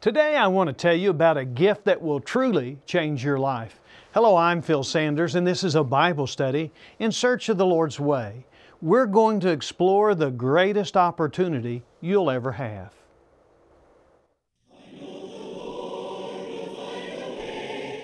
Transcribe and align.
Today, 0.00 0.36
I 0.36 0.46
want 0.46 0.68
to 0.68 0.72
tell 0.72 0.94
you 0.94 1.10
about 1.10 1.36
a 1.36 1.44
gift 1.44 1.84
that 1.86 2.00
will 2.00 2.20
truly 2.20 2.78
change 2.86 3.24
your 3.24 3.36
life. 3.36 3.80
Hello, 4.14 4.36
I'm 4.36 4.62
Phil 4.62 4.84
Sanders, 4.84 5.34
and 5.34 5.44
this 5.44 5.64
is 5.64 5.74
a 5.74 5.82
Bible 5.82 6.28
study 6.28 6.70
in 7.00 7.10
search 7.10 7.48
of 7.48 7.58
the 7.58 7.66
Lord's 7.66 7.98
way. 7.98 8.46
We're 8.80 9.06
going 9.06 9.40
to 9.40 9.48
explore 9.48 10.14
the 10.14 10.30
greatest 10.30 10.96
opportunity 10.96 11.82
you'll 12.00 12.30
ever 12.30 12.52
have. 12.52 12.92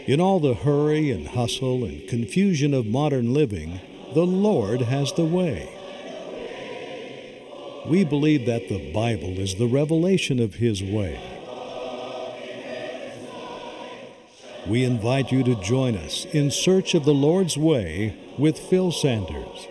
In 0.07 0.21
all 0.21 0.41
the 0.41 0.55
hurry 0.55 1.13
and 1.13 1.29
hustle 1.29 1.85
and 1.85 2.09
confusion 2.09 2.75
of 2.75 2.87
modern 2.87 3.33
living, 3.33 3.81
the 4.15 4.27
Lord 4.27 4.81
has 4.81 5.13
the 5.13 5.25
way. 5.25 5.71
We 7.87 8.05
believe 8.05 8.47
that 8.47 8.69
the 8.69 8.93
Bible 8.93 9.39
is 9.39 9.55
the 9.55 9.69
revelation 9.69 10.41
of 10.41 10.55
His 10.55 10.83
way. 10.83 11.34
We 14.67 14.85
invite 14.85 15.31
you 15.31 15.45
to 15.45 15.57
join 15.57 15.95
us 15.95 16.25
in 16.25 16.51
search 16.51 16.95
of 16.95 17.05
the 17.05 17.13
Lord's 17.13 17.59
way 17.59 18.17
with 18.39 18.59
Phil 18.59 18.93
Sanders. 18.93 19.69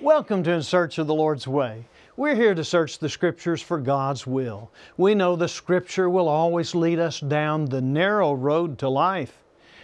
Welcome 0.00 0.42
to 0.44 0.52
In 0.52 0.62
Search 0.62 0.96
of 0.96 1.06
the 1.06 1.14
Lord's 1.14 1.46
Way. 1.46 1.84
We're 2.16 2.34
here 2.34 2.54
to 2.54 2.64
search 2.64 2.98
the 2.98 3.10
Scriptures 3.10 3.60
for 3.60 3.80
God's 3.80 4.26
will. 4.26 4.70
We 4.96 5.14
know 5.14 5.36
the 5.36 5.46
Scripture 5.46 6.08
will 6.08 6.26
always 6.26 6.74
lead 6.74 6.98
us 6.98 7.20
down 7.20 7.66
the 7.66 7.82
narrow 7.82 8.32
road 8.32 8.78
to 8.78 8.88
life, 8.88 9.36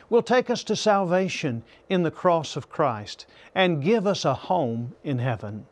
will 0.08 0.22
take 0.22 0.48
us 0.48 0.64
to 0.64 0.74
salvation 0.74 1.64
in 1.90 2.02
the 2.02 2.10
cross 2.10 2.56
of 2.56 2.70
Christ, 2.70 3.26
and 3.54 3.82
give 3.82 4.06
us 4.06 4.24
a 4.24 4.32
home 4.32 4.94
in 5.04 5.18
heaven. 5.18 5.66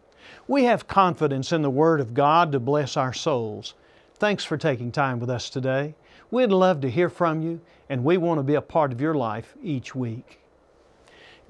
We 0.46 0.64
have 0.64 0.88
confidence 0.88 1.52
in 1.52 1.62
the 1.62 1.70
Word 1.70 2.00
of 2.02 2.12
God 2.12 2.52
to 2.52 2.60
bless 2.60 2.98
our 2.98 3.14
souls. 3.14 3.72
Thanks 4.16 4.44
for 4.44 4.58
taking 4.58 4.92
time 4.92 5.20
with 5.20 5.30
us 5.30 5.48
today. 5.48 5.94
We'd 6.32 6.50
love 6.50 6.80
to 6.80 6.88
hear 6.88 7.10
from 7.10 7.42
you, 7.42 7.60
and 7.90 8.04
we 8.04 8.16
want 8.16 8.38
to 8.38 8.42
be 8.42 8.54
a 8.54 8.62
part 8.62 8.90
of 8.90 9.02
your 9.02 9.12
life 9.12 9.54
each 9.62 9.94
week. 9.94 10.40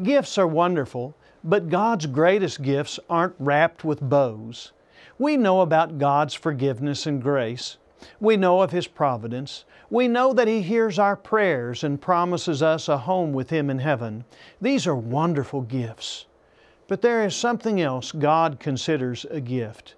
Gifts 0.02 0.36
are 0.38 0.46
wonderful, 0.48 1.14
but 1.44 1.68
God's 1.68 2.06
greatest 2.06 2.62
gifts 2.62 2.98
aren't 3.08 3.36
wrapped 3.38 3.84
with 3.84 4.00
bows. 4.00 4.72
We 5.20 5.36
know 5.36 5.60
about 5.60 5.98
God's 5.98 6.34
forgiveness 6.34 7.06
and 7.06 7.22
grace. 7.22 7.76
We 8.18 8.36
know 8.36 8.60
of 8.60 8.72
His 8.72 8.88
providence. 8.88 9.64
We 9.88 10.08
know 10.08 10.32
that 10.32 10.48
He 10.48 10.62
hears 10.62 10.98
our 10.98 11.14
prayers 11.14 11.84
and 11.84 12.02
promises 12.02 12.60
us 12.60 12.88
a 12.88 12.98
home 12.98 13.32
with 13.32 13.50
Him 13.50 13.70
in 13.70 13.78
heaven. 13.78 14.24
These 14.60 14.88
are 14.88 14.96
wonderful 14.96 15.60
gifts. 15.60 16.26
But 16.88 17.02
there 17.02 17.24
is 17.24 17.36
something 17.36 17.80
else 17.80 18.10
God 18.10 18.58
considers 18.58 19.26
a 19.30 19.40
gift. 19.40 19.94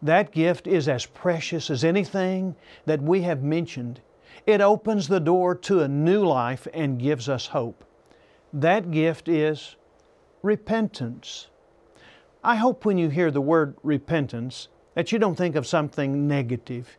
That 0.00 0.32
gift 0.32 0.66
is 0.66 0.88
as 0.88 1.04
precious 1.04 1.68
as 1.68 1.84
anything 1.84 2.56
that 2.86 3.02
we 3.02 3.20
have 3.20 3.42
mentioned. 3.42 4.00
It 4.46 4.60
opens 4.60 5.08
the 5.08 5.20
door 5.20 5.54
to 5.54 5.80
a 5.80 5.88
new 5.88 6.24
life 6.24 6.66
and 6.74 7.00
gives 7.00 7.28
us 7.28 7.46
hope. 7.46 7.84
That 8.52 8.90
gift 8.90 9.28
is 9.28 9.76
repentance. 10.42 11.48
I 12.42 12.56
hope 12.56 12.84
when 12.84 12.98
you 12.98 13.08
hear 13.08 13.30
the 13.30 13.40
word 13.40 13.76
repentance 13.82 14.68
that 14.94 15.12
you 15.12 15.18
don't 15.18 15.36
think 15.36 15.54
of 15.54 15.66
something 15.66 16.26
negative. 16.26 16.98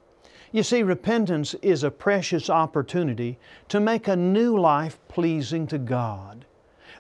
You 0.54 0.64
see, 0.64 0.84
repentance 0.84 1.54
is 1.56 1.84
a 1.84 1.92
precious 1.92 2.50
opportunity 2.50 3.38
to 3.68 3.80
make 3.80 4.08
a 4.08 4.16
new 4.16 4.58
life 4.58 5.00
pleasing 5.10 5.68
to 5.68 5.78
God. 5.78 6.46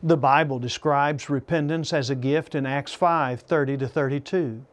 The 0.02 0.18
Bible 0.18 0.60
describes 0.60 1.30
repentance 1.30 1.94
as 1.94 2.10
a 2.10 2.16
gift 2.16 2.56
in 2.56 2.66
Acts 2.66 2.94
5 2.94 3.42
30 3.42 3.78
to 3.78 3.88
32, 3.88 4.66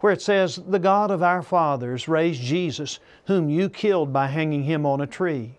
where 0.00 0.12
it 0.12 0.22
says, 0.22 0.56
The 0.66 0.78
God 0.78 1.10
of 1.10 1.22
our 1.22 1.42
fathers 1.42 2.08
raised 2.08 2.42
Jesus, 2.42 2.98
whom 3.26 3.50
you 3.50 3.68
killed 3.68 4.12
by 4.12 4.26
hanging 4.26 4.64
him 4.64 4.84
on 4.84 5.00
a 5.00 5.06
tree. 5.06 5.58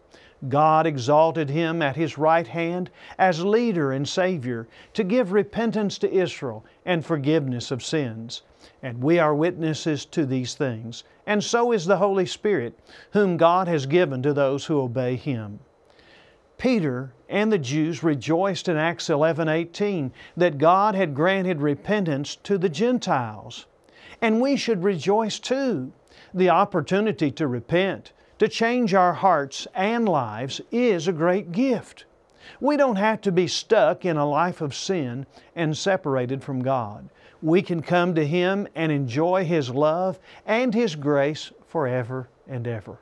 God 0.49 0.87
exalted 0.87 1.51
him 1.51 1.83
at 1.83 1.95
his 1.95 2.17
right 2.17 2.47
hand 2.47 2.89
as 3.19 3.45
leader 3.45 3.91
and 3.91 4.09
Savior 4.09 4.67
to 4.93 5.03
give 5.03 5.31
repentance 5.31 5.99
to 5.99 6.11
Israel 6.11 6.65
and 6.83 7.05
forgiveness 7.05 7.69
of 7.69 7.83
sins. 7.83 8.41
And 8.81 9.03
we 9.03 9.19
are 9.19 9.35
witnesses 9.35 10.05
to 10.05 10.25
these 10.25 10.55
things. 10.55 11.03
And 11.27 11.43
so 11.43 11.71
is 11.71 11.85
the 11.85 11.97
Holy 11.97 12.25
Spirit, 12.25 12.79
whom 13.11 13.37
God 13.37 13.67
has 13.67 13.85
given 13.85 14.23
to 14.23 14.33
those 14.33 14.65
who 14.65 14.81
obey 14.81 15.15
Him. 15.15 15.59
Peter 16.57 17.13
and 17.29 17.51
the 17.51 17.59
Jews 17.59 18.03
rejoiced 18.03 18.67
in 18.67 18.77
Acts 18.77 19.09
11 19.09 19.47
18 19.47 20.11
that 20.37 20.57
God 20.57 20.95
had 20.95 21.15
granted 21.15 21.61
repentance 21.61 22.35
to 22.37 22.57
the 22.57 22.69
Gentiles. 22.69 23.67
And 24.21 24.39
we 24.39 24.55
should 24.55 24.83
rejoice 24.83 25.39
too. 25.39 25.91
The 26.33 26.49
opportunity 26.49 27.31
to 27.31 27.47
repent, 27.47 28.13
to 28.39 28.47
change 28.47 28.93
our 28.93 29.13
hearts 29.13 29.67
and 29.73 30.07
lives 30.07 30.61
is 30.71 31.07
a 31.07 31.13
great 31.13 31.51
gift. 31.51 32.05
We 32.59 32.77
don't 32.77 32.97
have 32.97 33.21
to 33.21 33.31
be 33.31 33.47
stuck 33.47 34.05
in 34.05 34.17
a 34.17 34.29
life 34.29 34.61
of 34.61 34.75
sin 34.75 35.25
and 35.55 35.75
separated 35.75 36.43
from 36.43 36.61
God. 36.61 37.09
We 37.41 37.61
can 37.61 37.81
come 37.81 38.13
to 38.15 38.25
Him 38.25 38.67
and 38.75 38.91
enjoy 38.91 39.45
His 39.45 39.69
love 39.71 40.19
and 40.45 40.73
His 40.73 40.95
grace 40.95 41.51
forever 41.65 42.29
and 42.47 42.67
ever. 42.67 42.99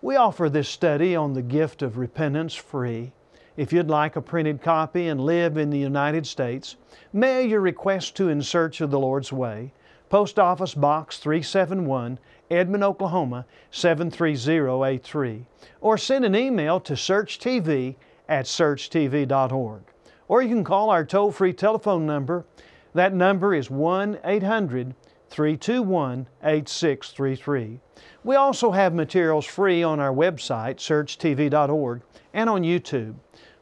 We 0.00 0.16
offer 0.16 0.48
this 0.48 0.68
study 0.68 1.14
on 1.14 1.34
the 1.34 1.42
gift 1.42 1.82
of 1.82 1.96
repentance 1.98 2.54
free. 2.54 3.12
If 3.56 3.72
you'd 3.72 3.90
like 3.90 4.16
a 4.16 4.22
printed 4.22 4.60
copy 4.60 5.06
and 5.06 5.20
live 5.20 5.56
in 5.56 5.70
the 5.70 5.78
United 5.78 6.26
States, 6.26 6.76
mail 7.12 7.46
your 7.46 7.60
request 7.60 8.16
to 8.16 8.28
In 8.28 8.42
Search 8.42 8.80
of 8.80 8.90
the 8.90 8.98
Lord's 8.98 9.32
Way, 9.32 9.72
Post 10.12 10.38
Office 10.38 10.74
Box 10.74 11.16
371, 11.16 12.18
Edmond, 12.50 12.84
Oklahoma 12.84 13.46
73083, 13.70 15.46
or 15.80 15.96
send 15.96 16.26
an 16.26 16.36
email 16.36 16.78
to 16.80 16.92
searchtv 16.92 17.94
at 18.28 18.44
searchtv.org. 18.44 19.82
Or 20.28 20.42
you 20.42 20.48
can 20.50 20.64
call 20.64 20.90
our 20.90 21.06
toll 21.06 21.32
free 21.32 21.54
telephone 21.54 22.04
number. 22.04 22.44
That 22.92 23.14
number 23.14 23.54
is 23.54 23.70
1 23.70 24.18
800 24.22 24.94
321 25.30 26.26
8633. 26.44 27.80
We 28.22 28.36
also 28.36 28.70
have 28.70 28.92
materials 28.92 29.46
free 29.46 29.82
on 29.82 29.98
our 29.98 30.12
website, 30.12 30.76
searchtv.org, 30.76 32.02
and 32.34 32.50
on 32.50 32.64
YouTube. 32.64 33.14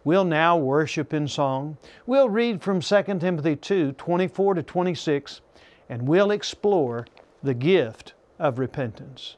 We'll 0.03 0.25
now 0.25 0.57
worship 0.57 1.15
in 1.15 1.29
song. 1.29 1.77
We'll 2.07 2.29
read 2.29 2.61
from 2.61 2.81
2 2.81 3.03
Timothy 3.21 3.55
2 3.55 3.93
24 3.93 4.55
to 4.55 4.63
26, 4.65 5.43
and 5.91 6.07
we'll 6.09 6.31
explore 6.31 7.05
the 7.43 7.53
gift 7.53 8.15
of 8.39 8.59
repentance. 8.61 9.37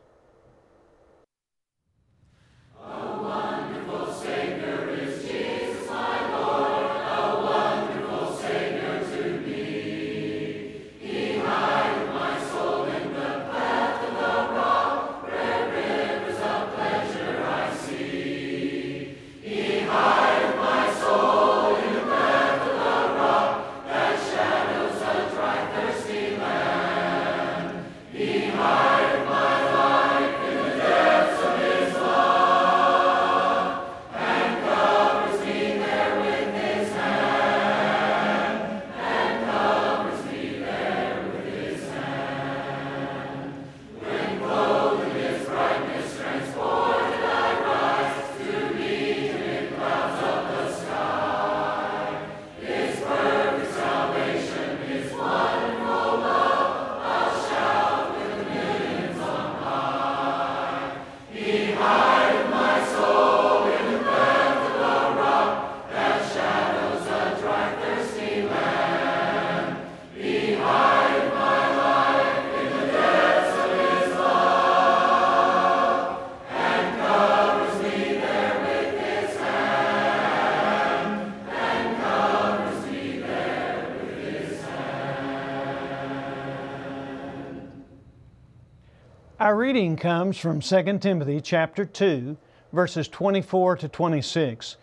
Reading 89.83 89.97
comes 89.97 90.39
from 90.39 90.61
2 90.61 90.99
Timothy 91.01 91.41
chapter 91.41 91.85
2, 91.85 92.37
verses 92.73 93.09
24 93.09 93.79
to 93.79 93.89
26. 93.89 94.77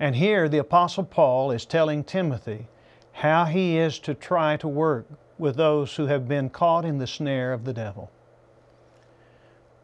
And 0.00 0.16
here 0.16 0.48
the 0.48 0.56
Apostle 0.56 1.04
Paul 1.04 1.50
is 1.50 1.66
telling 1.66 2.02
Timothy 2.02 2.66
how 3.12 3.44
he 3.44 3.76
is 3.76 3.98
to 3.98 4.14
try 4.14 4.56
to 4.56 4.66
work 4.66 5.06
with 5.36 5.56
those 5.56 5.94
who 5.96 6.06
have 6.06 6.26
been 6.26 6.48
caught 6.48 6.86
in 6.86 6.96
the 6.96 7.06
snare 7.06 7.52
of 7.52 7.66
the 7.66 7.74
devil. 7.74 8.10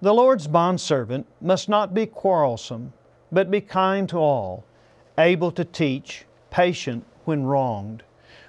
The 0.01 0.15
Lord's 0.15 0.47
bondservant 0.47 1.27
must 1.39 1.69
not 1.69 1.93
be 1.93 2.07
quarrelsome, 2.07 2.95
but 3.31 3.51
be 3.51 3.61
kind 3.61 4.09
to 4.09 4.17
all, 4.17 4.65
able 5.19 5.53
to 5.53 5.67
teach, 5.67 6.25
patient 6.51 7.05
when 7.27 7.45
wronged, 7.45 8.05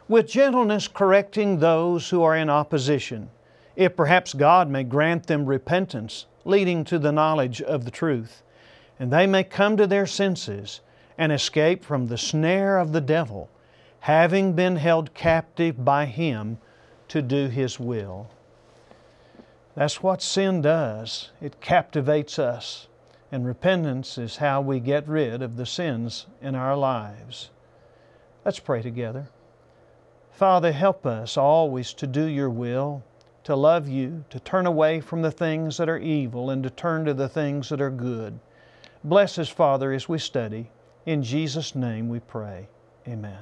with 0.07 0.29
gentleness 0.29 0.87
correcting 0.87 1.59
those 1.59 2.09
who 2.09 2.23
are 2.23 2.37
in 2.37 2.49
opposition 2.49 3.29
if 3.75 3.95
perhaps 3.95 4.33
God 4.33 4.69
may 4.69 4.83
grant 4.83 5.27
them 5.27 5.45
repentance, 5.45 6.25
leading 6.45 6.83
to 6.85 6.99
the 6.99 7.11
knowledge 7.11 7.61
of 7.61 7.85
the 7.85 7.91
truth, 7.91 8.43
and 8.99 9.11
they 9.11 9.25
may 9.25 9.43
come 9.43 9.77
to 9.77 9.87
their 9.87 10.05
senses 10.05 10.81
and 11.17 11.31
escape 11.31 11.83
from 11.83 12.07
the 12.07 12.17
snare 12.17 12.77
of 12.77 12.91
the 12.91 13.01
devil, 13.01 13.49
having 14.01 14.53
been 14.53 14.75
held 14.75 15.13
captive 15.13 15.83
by 15.83 16.05
him 16.05 16.57
to 17.07 17.21
do 17.21 17.47
his 17.47 17.79
will. 17.79 18.29
That's 19.75 20.03
what 20.03 20.21
sin 20.21 20.61
does. 20.61 21.31
It 21.41 21.61
captivates 21.61 22.37
us, 22.37 22.87
and 23.31 23.45
repentance 23.45 24.17
is 24.17 24.37
how 24.37 24.61
we 24.61 24.79
get 24.79 25.07
rid 25.07 25.41
of 25.41 25.57
the 25.57 25.65
sins 25.65 26.27
in 26.41 26.53
our 26.53 26.75
lives. 26.77 27.49
Let's 28.45 28.59
pray 28.59 28.81
together. 28.81 29.29
Father, 30.31 30.71
help 30.71 31.05
us 31.05 31.37
always 31.37 31.93
to 31.93 32.07
do 32.07 32.25
your 32.25 32.49
will 32.49 33.03
to 33.43 33.55
love 33.55 33.87
you, 33.89 34.23
to 34.29 34.39
turn 34.39 34.65
away 34.65 35.01
from 35.01 35.21
the 35.21 35.31
things 35.31 35.77
that 35.77 35.89
are 35.89 35.97
evil 35.97 36.49
and 36.49 36.63
to 36.63 36.69
turn 36.69 37.05
to 37.05 37.13
the 37.13 37.29
things 37.29 37.69
that 37.69 37.81
are 37.81 37.89
good. 37.89 38.39
Bless 39.03 39.37
us, 39.37 39.49
Father, 39.49 39.91
as 39.91 40.07
we 40.07 40.17
study. 40.17 40.69
In 41.05 41.23
Jesus' 41.23 41.75
name 41.75 42.07
we 42.07 42.19
pray. 42.19 42.67
Amen. 43.07 43.39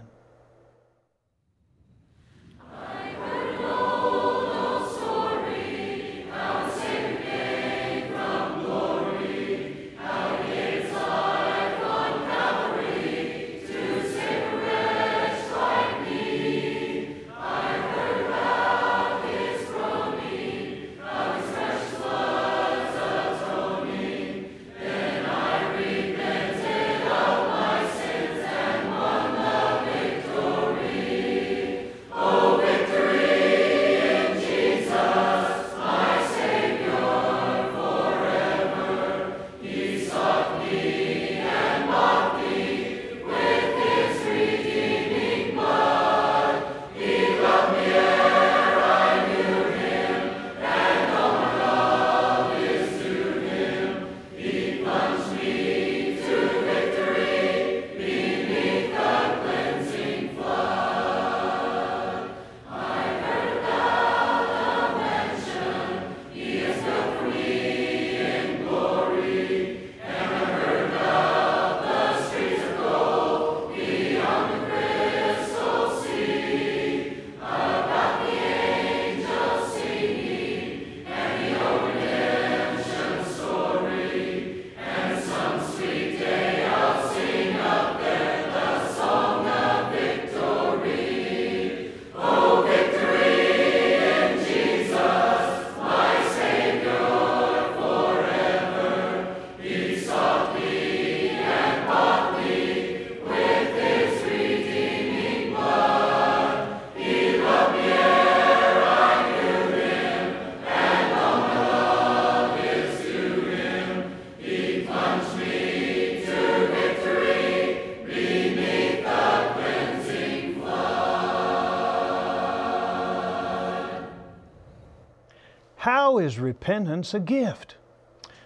Is 126.32 126.40
repentance 126.40 127.14
a 127.14 127.20
gift? 127.20 127.76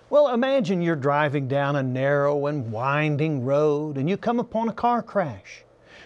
Well, 0.09 0.29
imagine 0.29 0.81
you're 0.81 0.95
driving 0.95 1.47
down 1.47 1.75
a 1.75 1.83
narrow 1.83 2.47
and 2.47 2.71
winding 2.71 3.45
road 3.45 3.95
and 3.95 4.09
you 4.09 4.17
come 4.17 4.39
upon 4.39 4.69
a 4.69 4.73
car 4.73 5.03
crash. 5.03 5.63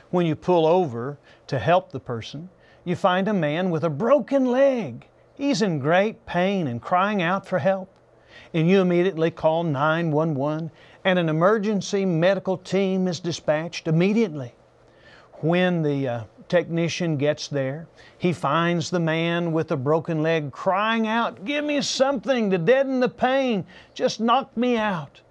When 0.09 0.25
you 0.25 0.35
pull 0.35 0.65
over 0.65 1.17
to 1.47 1.57
help 1.57 1.91
the 1.91 1.99
person, 2.01 2.49
you 2.83 2.97
find 2.97 3.29
a 3.29 3.33
man 3.33 3.69
with 3.69 3.85
a 3.85 3.89
broken 3.89 4.45
leg. 4.47 5.07
He's 5.35 5.61
in 5.61 5.79
great 5.79 6.25
pain 6.25 6.67
and 6.67 6.81
crying 6.81 7.21
out 7.21 7.47
for 7.47 7.59
help. 7.59 7.89
And 8.53 8.69
you 8.69 8.81
immediately 8.81 9.31
call 9.31 9.63
911 9.63 10.71
and 11.05 11.17
an 11.17 11.29
emergency 11.29 12.03
medical 12.03 12.57
team 12.57 13.07
is 13.07 13.21
dispatched 13.21 13.87
immediately. 13.87 14.53
When 15.35 15.81
the 15.83 16.07
uh, 16.09 16.23
technician 16.49 17.15
gets 17.15 17.47
there. 17.47 17.87
He 18.17 18.33
finds 18.33 18.89
the 18.89 18.99
man 18.99 19.53
with 19.53 19.71
a 19.71 19.77
broken 19.77 20.21
leg 20.21 20.51
crying 20.51 21.07
out, 21.07 21.45
Give 21.45 21.63
me 21.63 21.81
something 21.81 22.49
to 22.49 22.57
deaden 22.57 22.99
the 22.99 23.07
pain. 23.09 23.65
Just 23.93 24.19
knock 24.19 24.57
me 24.57 24.75
out. 24.75 25.21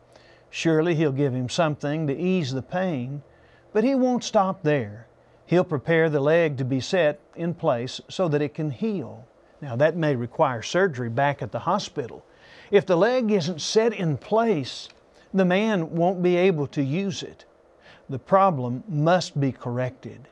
Surely 0.48 0.94
he'll 0.94 1.12
give 1.12 1.34
him 1.34 1.48
something 1.48 2.06
to 2.06 2.16
ease 2.16 2.52
the 2.52 2.62
pain, 2.62 3.22
but 3.72 3.84
he 3.84 3.94
won't 3.94 4.24
stop 4.24 4.62
there. 4.62 5.06
He'll 5.44 5.64
prepare 5.64 6.08
the 6.08 6.20
leg 6.20 6.56
to 6.58 6.64
be 6.64 6.80
set 6.80 7.20
in 7.36 7.52
place 7.52 8.00
so 8.08 8.28
that 8.28 8.40
it 8.40 8.54
can 8.54 8.70
heal. 8.70 9.26
Now, 9.60 9.76
that 9.76 9.96
may 9.96 10.14
require 10.14 10.62
surgery 10.62 11.10
back 11.10 11.42
at 11.42 11.52
the 11.52 11.58
hospital. 11.58 12.24
If 12.70 12.86
the 12.86 12.96
leg 12.96 13.30
isn't 13.30 13.60
set 13.60 13.92
in 13.92 14.16
place, 14.16 14.88
the 15.34 15.44
man 15.44 15.90
won't 15.90 16.22
be 16.22 16.36
able 16.36 16.66
to 16.68 16.82
use 16.82 17.22
it. 17.22 17.44
The 18.08 18.18
problem 18.18 18.84
must 18.88 19.38
be 19.38 19.52
corrected 19.52 20.28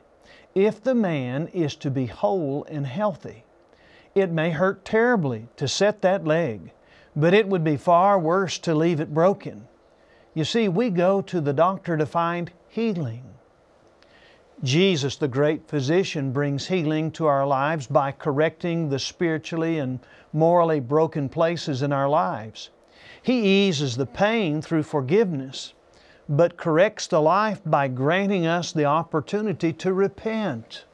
if 0.57 0.81
the 0.81 0.95
man 0.95 1.47
is 1.49 1.75
to 1.75 1.91
be 1.91 2.07
whole 2.07 2.65
and 2.67 2.87
healthy. 2.87 3.43
It 4.15 4.31
may 4.31 4.49
hurt 4.49 4.83
terribly 4.83 5.47
to 5.57 5.67
set 5.67 6.01
that 6.01 6.25
leg, 6.25 6.71
but 7.15 7.35
it 7.35 7.47
would 7.47 7.63
be 7.63 7.77
far 7.77 8.17
worse 8.17 8.57
to 8.59 8.73
leave 8.73 8.99
it 8.99 9.13
broken. 9.13 9.67
You 10.33 10.43
see, 10.43 10.67
we 10.67 10.89
go 10.89 11.21
to 11.21 11.41
the 11.41 11.53
doctor 11.53 11.95
to 11.95 12.07
find 12.07 12.51
healing. 12.69 13.23
Jesus, 14.63 15.15
the 15.15 15.27
great 15.27 15.67
physician, 15.67 16.31
brings 16.31 16.65
healing 16.65 17.11
to 17.11 17.27
our 17.27 17.45
lives 17.45 17.85
by 17.85 18.11
correcting 18.11 18.89
the 18.89 18.97
spiritually 18.97 19.77
and 19.77 19.99
morally 20.33 20.79
broken 20.79 21.29
places 21.29 21.83
in 21.83 21.93
our 21.93 22.09
lives. 22.09 22.71
He 23.21 23.67
eases 23.67 23.95
the 23.95 24.07
pain 24.07 24.63
through 24.63 24.83
forgiveness 24.83 25.75
but 26.29 26.57
corrects 26.57 27.07
the 27.07 27.21
life 27.21 27.61
by 27.65 27.87
granting 27.87 28.45
us 28.45 28.71
the 28.71 28.85
opportunity 28.85 29.71
to 29.71 29.93
repent. 29.93 30.85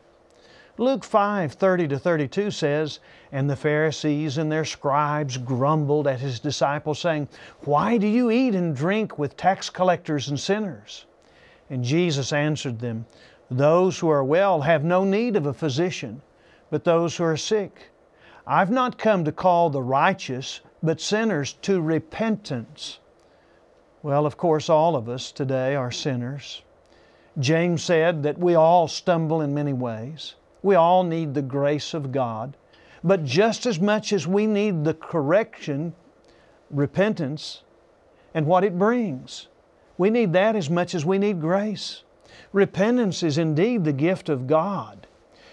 Luke 0.78 1.04
5 1.04 1.54
30 1.54 1.88
to 1.90 2.00
32 2.00 2.52
says, 2.52 3.00
And 3.32 3.48
the 3.48 3.56
Pharisees 3.56 4.40
and 4.40 4.52
their 4.52 4.66
scribes 4.66 5.38
grumbled 5.38 6.08
at 6.08 6.20
his 6.20 6.40
disciples, 6.40 7.00
saying, 7.00 7.28
Why 7.62 7.98
do 7.98 8.08
you 8.08 8.32
eat 8.32 8.56
and 8.56 8.76
drink 8.76 9.20
with 9.20 9.38
tax 9.38 9.70
collectors 9.70 10.30
and 10.30 10.40
sinners? 10.40 11.06
And 11.70 11.84
Jesus 11.84 12.34
answered 12.34 12.80
them, 12.80 13.06
Those 13.52 14.00
who 14.00 14.10
are 14.10 14.24
well 14.24 14.62
have 14.62 14.84
no 14.84 15.04
need 15.04 15.36
of 15.36 15.46
a 15.46 15.54
physician, 15.54 16.22
but 16.72 16.84
those 16.84 17.18
who 17.18 17.24
are 17.24 17.38
sick. 17.38 17.92
I've 18.48 18.72
not 18.72 18.98
come 18.98 19.24
to 19.26 19.32
call 19.32 19.70
the 19.70 19.82
righteous, 19.82 20.62
but 20.82 21.00
sinners 21.00 21.54
to 21.62 21.82
repentance. 21.82 23.00
Well, 24.04 24.26
of 24.26 24.36
course, 24.36 24.70
all 24.70 24.98
of 24.98 25.08
us 25.08 25.32
today 25.32 25.76
are 25.76 25.90
sinners. 25.90 26.62
James 27.40 27.82
said 27.82 28.24
that 28.24 28.38
we 28.38 28.54
all 28.54 28.90
stumble 28.90 29.42
in 29.42 29.54
many 29.54 29.72
ways. 29.72 30.36
We 30.62 30.76
all 30.76 31.04
need 31.06 31.34
the 31.34 31.42
grace 31.42 31.94
of 31.94 32.12
God. 32.12 32.58
But 33.02 33.24
just 33.24 33.66
as 33.66 33.80
much 33.80 34.12
as 34.12 34.28
we 34.28 34.46
need 34.46 34.84
the 34.84 34.94
correction, 34.94 35.96
repentance, 36.70 37.64
and 38.34 38.46
what 38.46 38.66
it 38.66 38.78
brings, 38.78 39.48
we 39.98 40.10
need 40.10 40.34
that 40.34 40.58
as 40.58 40.70
much 40.70 40.94
as 40.94 41.06
we 41.06 41.18
need 41.18 41.40
grace. 41.40 42.04
Repentance 42.52 43.24
is 43.24 43.38
indeed 43.38 43.86
the 43.86 43.94
gift 43.94 44.28
of 44.28 44.48
God. 44.48 45.08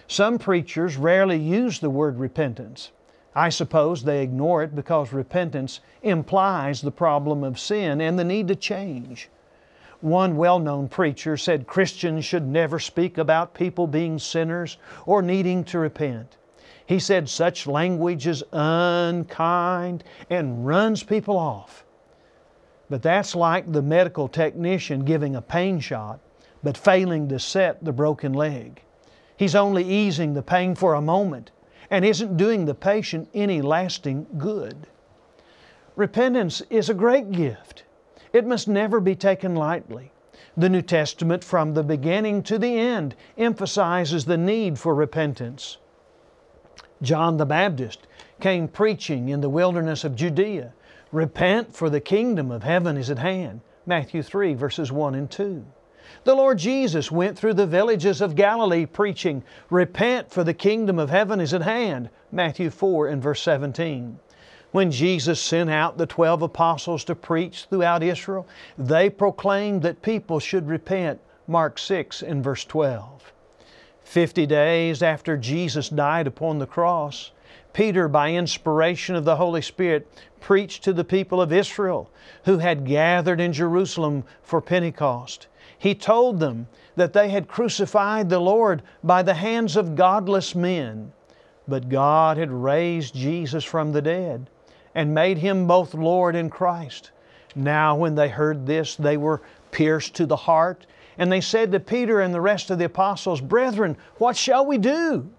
Some 0.09 0.38
preachers 0.38 0.97
rarely 0.97 1.38
use 1.38 1.78
the 1.78 1.90
word 1.90 2.19
repentance. 2.19 2.90
I 3.35 3.49
suppose 3.49 4.03
they 4.03 4.23
ignore 4.23 4.63
it 4.63 4.75
because 4.75 5.13
repentance 5.13 5.81
implies 6.03 6.81
the 6.81 6.91
problem 6.91 7.45
of 7.45 7.61
sin 7.61 8.01
and 8.01 8.19
the 8.19 8.25
need 8.25 8.49
to 8.49 8.57
change. 8.57 9.29
One 10.01 10.37
well 10.37 10.59
known 10.59 10.89
preacher 10.89 11.37
said 11.37 11.67
Christians 11.67 12.25
should 12.25 12.47
never 12.47 12.79
speak 12.79 13.19
about 13.19 13.55
people 13.55 13.87
being 13.87 14.19
sinners 14.19 14.79
or 15.07 15.23
needing 15.23 15.63
to 15.65 15.79
repent. 15.79 16.39
He 16.87 16.99
said 16.99 17.29
such 17.29 17.69
language 17.69 18.27
is 18.27 18.43
unkind 18.53 20.03
and 20.29 20.67
runs 20.67 21.03
people 21.05 21.37
off. 21.37 21.85
But 22.89 23.03
that's 23.03 23.37
like 23.37 23.71
the 23.71 23.83
medical 23.83 24.27
technician 24.27 25.05
giving 25.05 25.37
a 25.37 25.43
pain 25.43 25.79
shot 25.79 26.19
but 26.63 26.77
failing 26.77 27.29
to 27.29 27.39
set 27.39 27.85
the 27.85 27.93
broken 27.93 28.33
leg. 28.33 28.83
He's 29.37 29.55
only 29.55 29.85
easing 29.85 30.35
the 30.35 30.43
pain 30.43 30.75
for 30.75 30.95
a 30.95 31.01
moment 31.01 31.51
and 31.90 32.04
isn't 32.04 32.37
doing 32.37 32.64
the 32.64 32.75
patient 32.75 33.28
any 33.35 33.61
lasting 33.61 34.26
good. 34.38 34.87
Repentance 35.97 36.62
is 36.70 36.88
a 36.88 36.94
great 36.94 37.30
gift. 37.30 37.85
It 38.32 38.47
must 38.47 38.68
never 38.68 39.00
be 39.00 39.14
taken 39.14 39.56
lightly. 39.56 40.12
The 40.56 40.68
New 40.68 40.82
Testament, 40.82 41.42
from 41.42 41.75
the 41.75 41.82
beginning 41.82 42.42
to 42.44 42.59
the 42.59 42.78
end, 42.78 43.14
emphasizes 43.37 44.25
the 44.25 44.37
need 44.37 44.78
for 44.78 44.94
repentance. 44.94 45.78
John 47.02 47.37
the 47.37 47.47
Baptist 47.47 48.06
came 48.40 48.68
preaching 48.68 49.28
in 49.28 49.40
the 49.40 49.49
wilderness 49.49 50.04
of 50.04 50.14
Judea 50.14 50.73
Repent, 51.12 51.75
for 51.75 51.90
the 51.90 52.00
kingdom 52.00 52.52
of 52.52 52.62
heaven 52.62 52.97
is 52.97 53.11
at 53.11 53.18
hand. 53.18 53.62
Matthew 53.85 54.23
3, 54.23 54.54
verses 54.54 54.92
1 54.92 55.16
and 55.16 55.28
2. 55.28 55.64
The 56.25 56.35
Lord 56.35 56.59
Jesus 56.59 57.11
went 57.11 57.38
through 57.38 57.55
the 57.55 57.67
villages 57.67 58.21
of 58.21 58.35
Galilee 58.35 58.87
preaching, 58.87 59.43
Repent, 59.71 60.31
for 60.31 60.45
the 60.45 60.55
kingdom 60.55 60.99
of 60.99 61.11
heaven 61.11 61.40
is 61.40 61.55
at 61.55 61.62
hand. 61.62 62.11
Matthew 62.33 62.71
4 62.71 63.09
and 63.09 63.23
verse 63.23 63.40
17. 63.43 64.19
When 64.73 64.90
Jesus 64.90 65.40
sent 65.40 65.69
out 65.69 65.99
the 65.99 66.07
twelve 66.07 66.43
apostles 66.43 67.02
to 67.05 67.14
preach 67.14 67.64
throughout 67.64 68.02
Israel, 68.02 68.47
they 68.79 69.11
proclaimed 69.11 69.83
that 69.83 70.02
people 70.02 70.38
should 70.38 70.69
repent. 70.69 71.21
Mark 71.49 71.79
6 71.79 72.23
and 72.23 72.45
verse 72.45 72.64
12. 72.64 73.33
Fifty 74.05 74.47
days 74.47 75.02
after 75.02 75.37
Jesus 75.37 75.88
died 75.88 76.26
upon 76.26 76.59
the 76.59 76.67
cross, 76.67 77.33
Peter, 77.73 78.09
by 78.09 78.33
inspiration 78.33 79.14
of 79.14 79.25
the 79.25 79.37
Holy 79.37 79.62
Spirit, 79.62 80.09
preached 80.40 80.83
to 80.85 80.93
the 80.93 81.05
people 81.05 81.40
of 81.40 81.52
Israel 81.52 82.11
who 82.45 82.59
had 82.59 82.87
gathered 82.87 83.40
in 83.40 83.52
Jerusalem 83.52 84.25
for 84.43 84.61
Pentecost. 84.61 85.47
He 85.81 85.95
told 85.95 86.41
them 86.41 86.69
that 86.97 87.15
they 87.15 87.31
had 87.31 87.49
crucified 87.49 88.29
the 88.29 88.39
Lord 88.39 88.83
by 89.03 89.23
the 89.23 89.33
hands 89.33 89.77
of 89.77 89.97
godless 89.97 90.55
men, 90.55 91.11
but 91.67 91.89
God 91.89 92.37
had 92.37 92.51
raised 92.51 93.15
Jesus 93.15 93.65
from 93.65 93.93
the 93.93 94.03
dead 94.03 94.51
and 94.95 95.15
made 95.15 95.39
him 95.39 95.67
both 95.67 95.95
Lord 95.95 96.37
and 96.37 96.53
Christ. 96.53 97.13
Now, 97.57 97.97
when 97.97 98.15
they 98.15 98.29
heard 98.29 98.67
this, 98.67 98.95
they 98.95 99.17
were 99.17 99.41
pierced 99.71 100.15
to 100.17 100.27
the 100.27 100.37
heart, 100.37 100.87
and 101.17 101.33
they 101.33 101.41
said 101.41 101.73
to 101.73 101.81
Peter 101.81 102.21
and 102.21 102.35
the 102.35 102.43
rest 102.43 102.71
of 102.71 102.79
the 102.79 102.85
apostles, 102.85 103.41
Brethren, 103.41 103.97
what 104.19 104.37
shall 104.37 104.67
we 104.67 104.77
do? 104.77 105.31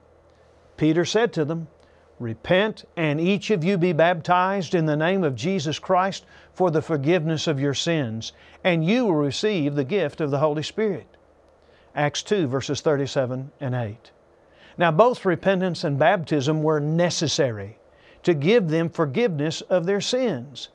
Peter 0.76 1.06
said 1.06 1.34
to 1.34 1.46
them, 1.46 1.68
Repent, 2.22 2.86
and 2.96 3.20
each 3.20 3.50
of 3.50 3.64
you 3.64 3.80
be 3.80 3.94
baptized 3.94 4.76
in 4.76 4.86
the 4.86 4.96
name 4.96 5.24
of 5.24 5.34
Jesus 5.34 5.80
Christ 5.80 6.24
for 6.54 6.70
the 6.70 6.82
forgiveness 6.84 7.48
of 7.48 7.60
your 7.60 7.74
sins, 7.74 8.32
and 8.64 8.86
you 8.86 9.06
will 9.06 9.16
receive 9.16 9.74
the 9.74 9.84
gift 9.84 10.22
of 10.22 10.30
the 10.30 10.38
Holy 10.38 10.62
Spirit. 10.62 11.08
Acts 11.96 12.22
2, 12.22 12.46
verses 12.46 12.80
37 12.82 13.52
and 13.60 13.74
8. 13.74 14.12
Now, 14.78 14.92
both 14.92 15.26
repentance 15.26 15.84
and 15.84 15.98
baptism 15.98 16.62
were 16.62 16.80
necessary 16.80 17.80
to 18.22 18.36
give 18.36 18.68
them 18.70 18.90
forgiveness 18.90 19.62
of 19.62 19.88
their 19.88 20.00
sins. 20.00 20.70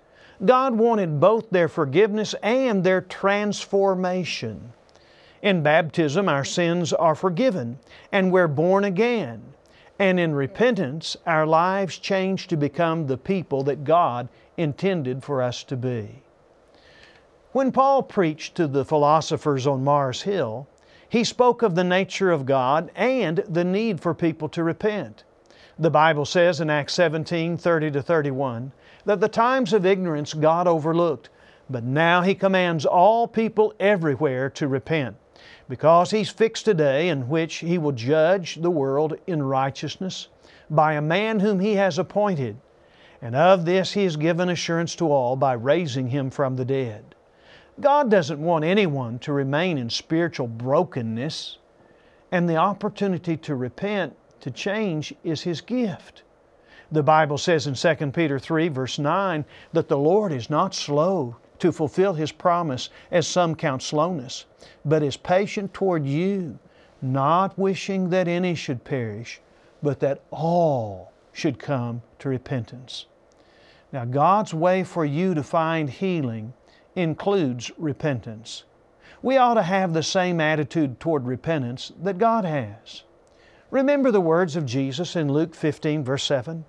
God 0.45 0.75
wanted 0.75 1.21
both 1.21 1.49
their 1.51 1.69
forgiveness 1.69 2.35
and 2.43 2.83
their 2.83 3.03
transformation. 3.03 4.73
In 5.43 5.63
baptism, 5.63 6.29
our 6.29 6.45
sins 6.45 6.93
are 6.93 7.15
forgiven 7.15 7.79
and 8.11 8.33
we're 8.33 8.49
born 8.49 8.83
again. 8.83 9.43
And 9.99 10.21
in 10.21 10.35
repentance, 10.35 11.17
our 11.27 11.47
lives 11.47 11.99
change 11.99 12.49
to 12.49 12.57
become 12.57 13.07
the 13.07 13.17
people 13.17 13.63
that 13.65 13.85
God 13.85 14.29
intended 14.57 15.23
for 15.23 15.41
us 15.43 15.65
to 15.65 15.77
be. 15.77 16.23
When 17.53 17.73
Paul 17.73 18.03
preached 18.03 18.55
to 18.57 18.67
the 18.67 18.85
philosophers 18.85 19.67
on 19.67 19.83
Mars 19.83 20.23
Hill, 20.23 20.69
he 21.09 21.25
spoke 21.25 21.63
of 21.63 21.75
the 21.75 21.85
nature 21.85 22.31
of 22.31 22.45
God 22.45 22.91
and 22.95 23.39
the 23.49 23.65
need 23.65 24.01
for 24.01 24.13
people 24.13 24.49
to 24.51 24.63
repent. 24.63 25.25
The 25.79 25.91
Bible 25.91 26.25
says 26.25 26.61
in 26.61 26.71
Acts 26.71 26.95
17 26.95 27.57
30 27.57 27.91
to 27.93 28.03
31 28.03 28.73
that 29.05 29.21
the 29.21 29.29
times 29.29 29.73
of 29.73 29.87
ignorance 29.87 30.35
God 30.35 30.67
overlooked, 30.67 31.29
but 31.69 31.85
now 31.85 32.23
He 32.23 32.35
commands 32.35 32.87
all 32.87 33.29
people 33.29 33.75
everywhere 33.79 34.51
to 34.51 34.69
repent, 34.69 35.17
because 35.69 36.11
He's 36.11 36.31
fixed 36.31 36.69
a 36.69 36.75
day 36.75 37.09
in 37.09 37.29
which 37.29 37.57
He 37.57 37.79
will 37.79 37.93
judge 37.93 38.57
the 38.57 38.71
world 38.71 39.15
in 39.27 39.43
righteousness 39.43 40.29
by 40.71 40.95
a 40.95 41.03
man 41.03 41.41
whom 41.41 41.61
He 41.61 41.75
has 41.75 41.99
appointed. 41.99 42.57
And 43.23 43.35
of 43.35 43.65
this 43.65 43.93
He 43.93 44.05
has 44.05 44.17
given 44.17 44.49
assurance 44.49 44.95
to 44.97 45.11
all 45.11 45.37
by 45.37 45.55
raising 45.55 46.09
Him 46.09 46.31
from 46.31 46.57
the 46.57 46.65
dead. 46.65 47.15
God 47.81 48.11
doesn't 48.11 48.41
want 48.41 48.65
anyone 48.65 49.19
to 49.21 49.33
remain 49.33 49.79
in 49.79 49.91
spiritual 49.91 50.47
brokenness, 50.47 51.59
and 52.33 52.49
the 52.49 52.57
opportunity 52.57 53.37
to 53.39 53.55
repent 53.55 54.17
to 54.41 54.51
change 54.51 55.15
is 55.25 55.43
His 55.43 55.61
gift. 55.61 56.23
The 56.91 57.03
Bible 57.03 57.39
says 57.39 57.67
in 57.67 57.75
2 57.75 58.13
Peter 58.13 58.39
3, 58.39 58.69
verse 58.69 58.99
9, 58.99 59.45
that 59.73 59.89
the 59.89 59.99
Lord 59.99 60.33
is 60.33 60.49
not 60.49 60.75
slow 60.75 61.37
to 61.59 61.73
fulfill 61.73 62.15
His 62.15 62.33
promise, 62.33 62.91
as 63.11 63.27
some 63.27 63.55
count 63.55 63.83
slowness, 63.83 64.45
but 64.85 65.03
is 65.03 65.17
patient 65.17 65.73
toward 65.75 66.07
you, 66.07 66.59
not 67.03 67.59
wishing 67.59 68.11
that 68.11 68.29
any 68.29 68.55
should 68.55 68.85
perish, 68.85 69.41
but 69.83 70.01
that 70.01 70.23
all 70.31 71.13
should 71.33 71.59
come 71.59 72.03
to 72.19 72.29
repentance. 72.29 73.07
Now, 73.93 74.05
God's 74.05 74.53
way 74.53 74.85
for 74.85 75.05
you 75.05 75.35
to 75.35 75.43
find 75.43 75.89
healing 75.89 76.53
includes 76.95 77.71
repentance. 77.79 78.65
We 79.23 79.37
ought 79.37 79.55
to 79.55 79.63
have 79.63 79.93
the 79.93 80.03
same 80.03 80.41
attitude 80.41 80.99
toward 81.01 81.27
repentance 81.27 81.93
that 82.03 82.19
God 82.19 82.45
has. 82.45 83.03
Remember 83.71 84.11
the 84.11 84.21
words 84.21 84.57
of 84.57 84.67
Jesus 84.67 85.17
in 85.17 85.33
Luke 85.33 85.55
15, 85.55 86.05
verse 86.05 86.25
7? 86.25 86.65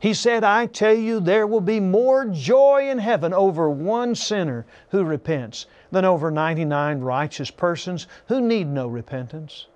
He 0.00 0.14
said, 0.14 0.44
I 0.44 0.66
tell 0.66 0.94
you, 0.94 1.18
there 1.18 1.46
will 1.46 1.60
be 1.60 1.80
more 1.80 2.24
joy 2.24 2.88
in 2.88 2.98
heaven 2.98 3.32
over 3.32 3.68
one 3.68 4.14
sinner 4.14 4.64
who 4.90 5.02
repents 5.02 5.66
than 5.90 6.04
over 6.04 6.30
99 6.30 7.00
righteous 7.00 7.50
persons 7.50 8.06
who 8.26 8.40
need 8.40 8.68
no 8.68 8.86
repentance. 8.86 9.66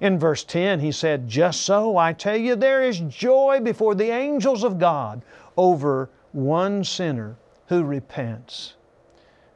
In 0.00 0.18
verse 0.18 0.44
10, 0.44 0.80
he 0.80 0.92
said, 0.92 1.28
Just 1.28 1.60
so, 1.60 1.98
I 1.98 2.14
tell 2.14 2.36
you, 2.36 2.56
there 2.56 2.82
is 2.82 3.00
joy 3.00 3.60
before 3.62 3.94
the 3.94 4.10
angels 4.10 4.64
of 4.64 4.78
God 4.78 5.20
over 5.56 6.08
one 6.32 6.82
sinner 6.84 7.36
who 7.66 7.84
repents. 7.84 8.74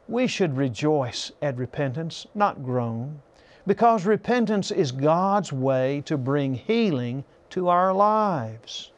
We 0.07 0.27
should 0.27 0.59
rejoice 0.59 1.33
at 1.41 1.57
repentance, 1.57 2.27
not 2.35 2.63
groan 2.63 3.23
because 3.67 4.05
repentance 4.05 4.71
is 4.71 4.93
God's 4.93 5.53
way 5.53 6.03
to 6.05 6.19
bring 6.19 6.55
healing 6.55 7.25
to 7.51 7.69
our 7.69 7.93
lives. 7.95 8.91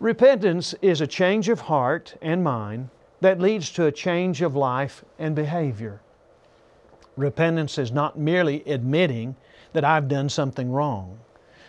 Repentance 0.00 0.76
is 0.80 1.00
a 1.00 1.08
change 1.08 1.48
of 1.48 1.62
heart 1.62 2.14
and 2.22 2.44
mind 2.44 2.88
that 3.20 3.40
leads 3.40 3.70
to 3.70 3.86
a 3.86 3.92
change 3.92 4.42
of 4.42 4.54
life 4.54 5.04
and 5.18 5.34
behavior. 5.34 6.00
Repentance 7.16 7.78
is 7.78 7.90
not 7.90 8.16
merely 8.16 8.62
admitting 8.64 9.34
that 9.72 9.84
I've 9.84 10.06
done 10.06 10.28
something 10.28 10.70
wrong. 10.70 11.18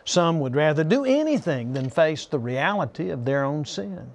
Some 0.05 0.39
would 0.41 0.55
rather 0.55 0.83
do 0.83 1.05
anything 1.05 1.73
than 1.73 1.89
face 1.89 2.27
the 2.27 2.37
reality 2.37 3.09
of 3.09 3.25
their 3.25 3.43
own 3.43 3.65
sin. 3.65 4.11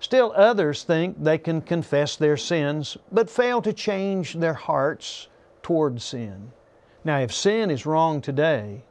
Still, 0.00 0.32
others 0.34 0.84
think 0.84 1.22
they 1.22 1.36
can 1.36 1.60
confess 1.60 2.16
their 2.16 2.38
sins 2.38 2.96
but 3.12 3.28
fail 3.28 3.60
to 3.60 3.74
change 3.74 4.34
their 4.34 4.54
hearts 4.54 5.28
toward 5.62 6.00
sin. 6.00 6.50
Now, 7.04 7.18
if 7.18 7.34
sin 7.34 7.70
is 7.70 7.84
wrong 7.84 8.22
today, 8.22 8.84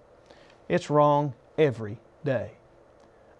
it's 0.70 0.91
wrong 0.91 1.34
every 1.58 1.98
day. 2.24 2.56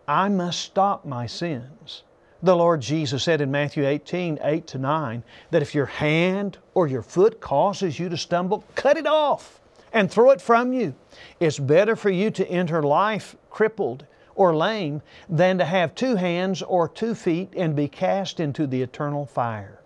I 0.07 0.29
must 0.29 0.61
stop 0.61 1.03
my 1.05 1.25
sins, 1.25 2.03
The 2.41 2.55
Lord 2.55 2.79
Jesus 2.79 3.23
said 3.23 3.41
in 3.41 3.51
Matthew 3.51 3.85
18, 3.85 4.39
8 4.41 4.67
to 4.67 4.77
9, 4.77 5.23
that 5.51 5.61
if 5.61 5.75
your 5.75 5.87
hand 5.87 6.59
or 6.73 6.87
your 6.87 7.01
foot 7.01 7.41
causes 7.41 7.99
you 7.99 8.07
to 8.07 8.15
stumble, 8.15 8.63
cut 8.75 8.95
it 8.95 9.07
off 9.07 9.59
and 9.91 10.09
throw 10.09 10.29
it 10.31 10.39
from 10.39 10.71
you. 10.71 10.93
It's 11.41 11.59
better 11.59 11.97
for 11.97 12.09
you 12.09 12.31
to 12.31 12.47
enter 12.47 12.83
life 12.83 13.35
crippled 13.49 14.05
or 14.35 14.55
lame 14.55 15.01
than 15.27 15.57
to 15.57 15.65
have 15.65 15.93
two 15.93 16.15
hands 16.15 16.61
or 16.61 16.87
two 16.87 17.13
feet 17.13 17.53
and 17.57 17.75
be 17.75 17.89
cast 17.89 18.39
into 18.39 18.65
the 18.65 18.81
eternal 18.81 19.25
fire. 19.25 19.81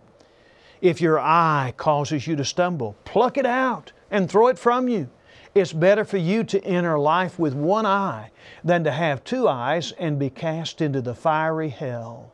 If 0.81 1.01
your 1.01 1.19
eye 1.19 1.73
causes 1.77 2.27
you 2.27 2.35
to 2.35 2.45
stumble, 2.45 2.95
pluck 3.05 3.37
it 3.37 3.45
out 3.45 3.91
and 4.11 4.29
throw 4.29 4.49
it 4.49 4.59
from 4.59 4.87
you. 4.87 5.09
It's 5.53 5.73
better 5.73 6.05
for 6.05 6.17
you 6.17 6.43
to 6.45 6.63
enter 6.63 6.97
life 6.97 7.37
with 7.37 7.53
one 7.53 7.85
eye 7.85 8.31
than 8.63 8.83
to 8.85 8.91
have 8.91 9.23
two 9.23 9.47
eyes 9.47 9.91
and 9.93 10.17
be 10.17 10.29
cast 10.29 10.81
into 10.81 11.01
the 11.01 11.15
fiery 11.15 11.69
hell. 11.69 12.31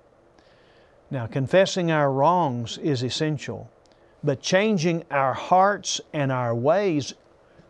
Now, 1.09 1.25
confessing 1.25 1.89
our 1.89 2.11
wrongs 2.11 2.77
is 2.77 3.01
essential, 3.01 3.71
but 4.23 4.41
changing 4.41 5.03
our 5.09 5.33
hearts 5.33 5.99
and 6.13 6.31
our 6.31 6.53
ways, 6.53 7.13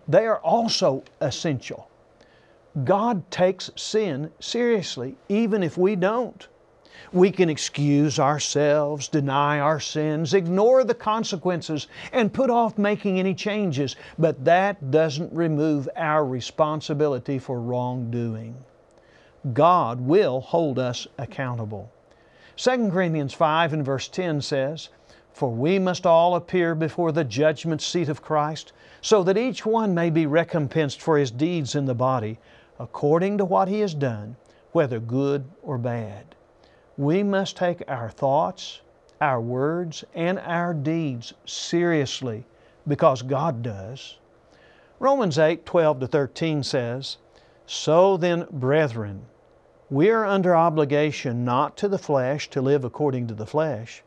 they 0.08 0.25
are 0.25 0.39
also 0.39 1.04
essential. 1.22 1.89
God 2.84 3.30
takes 3.32 3.72
sin 3.75 4.32
seriously, 4.39 5.16
even 5.30 5.63
if 5.63 5.77
we 5.77 5.96
don't. 5.96 6.48
We 7.13 7.32
can 7.32 7.50
excuse 7.50 8.20
ourselves, 8.20 9.08
deny 9.08 9.60
our 9.60 9.80
sins, 9.80 10.34
ignore 10.34 10.84
the 10.84 10.94
consequences, 10.94 11.88
and 12.12 12.34
put 12.34 12.50
off 12.50 12.77
making 12.77 13.20
any 13.20 13.34
changes, 13.34 13.96
but 14.18 14.44
that 14.46 14.92
doesn't 14.92 15.34
remove 15.34 15.88
our 15.96 16.25
responsibility 16.25 17.39
for 17.39 17.60
wrongdoing. 17.62 18.56
God 19.54 20.01
will 20.01 20.42
hold 20.42 20.80
us 20.80 21.08
accountable. 21.18 21.92
2 22.58 22.89
Corinthians 22.89 23.34
5 23.34 23.74
and 23.74 23.86
verse 23.86 24.08
10 24.08 24.42
says, 24.42 24.89
For 25.32 25.50
we 25.51 25.77
must 25.80 26.06
all 26.06 26.36
appear 26.36 26.74
before 26.74 27.12
the 27.12 27.24
judgment 27.24 27.82
seat 27.82 28.10
of 28.10 28.22
Christ, 28.22 28.74
so 29.00 29.24
that 29.24 29.38
each 29.38 29.66
one 29.66 29.94
may 29.94 30.10
be 30.10 30.25
recompensed 30.25 31.01
for 31.01 31.18
his 31.18 31.32
deeds 31.32 31.75
in 31.75 31.86
the 31.86 31.94
body, 31.94 32.39
according 32.80 33.38
to 33.38 33.46
what 33.46 33.68
he 33.68 33.80
has 33.82 33.94
done, 33.94 34.36
whether 34.72 35.00
good 35.00 35.46
or 35.62 35.77
bad. 35.77 36.36
We 36.98 37.22
must 37.22 37.58
take 37.58 37.84
our 37.88 38.10
thoughts, 38.10 38.82
our 39.22 39.39
words, 39.39 40.04
and 40.16 40.39
our 40.39 40.74
deeds 40.74 41.34
seriously 41.46 42.46
because 42.88 43.22
God 43.22 43.62
does. 43.62 44.18
Romans 45.00 45.38
8 45.38 45.63
12 45.63 46.00
to 46.00 46.08
13 46.08 46.63
says, 46.63 47.18
So 47.68 48.18
then, 48.18 48.48
brethren, 48.51 49.27
we 49.92 50.10
are 50.10 50.25
under 50.25 50.56
obligation 50.56 51.46
not 51.46 51.77
to 51.77 51.88
the 51.88 52.00
flesh 52.00 52.50
to 52.50 52.62
live 52.62 52.84
according 52.84 53.27
to 53.27 53.36
the 53.36 53.46
flesh. 53.46 54.01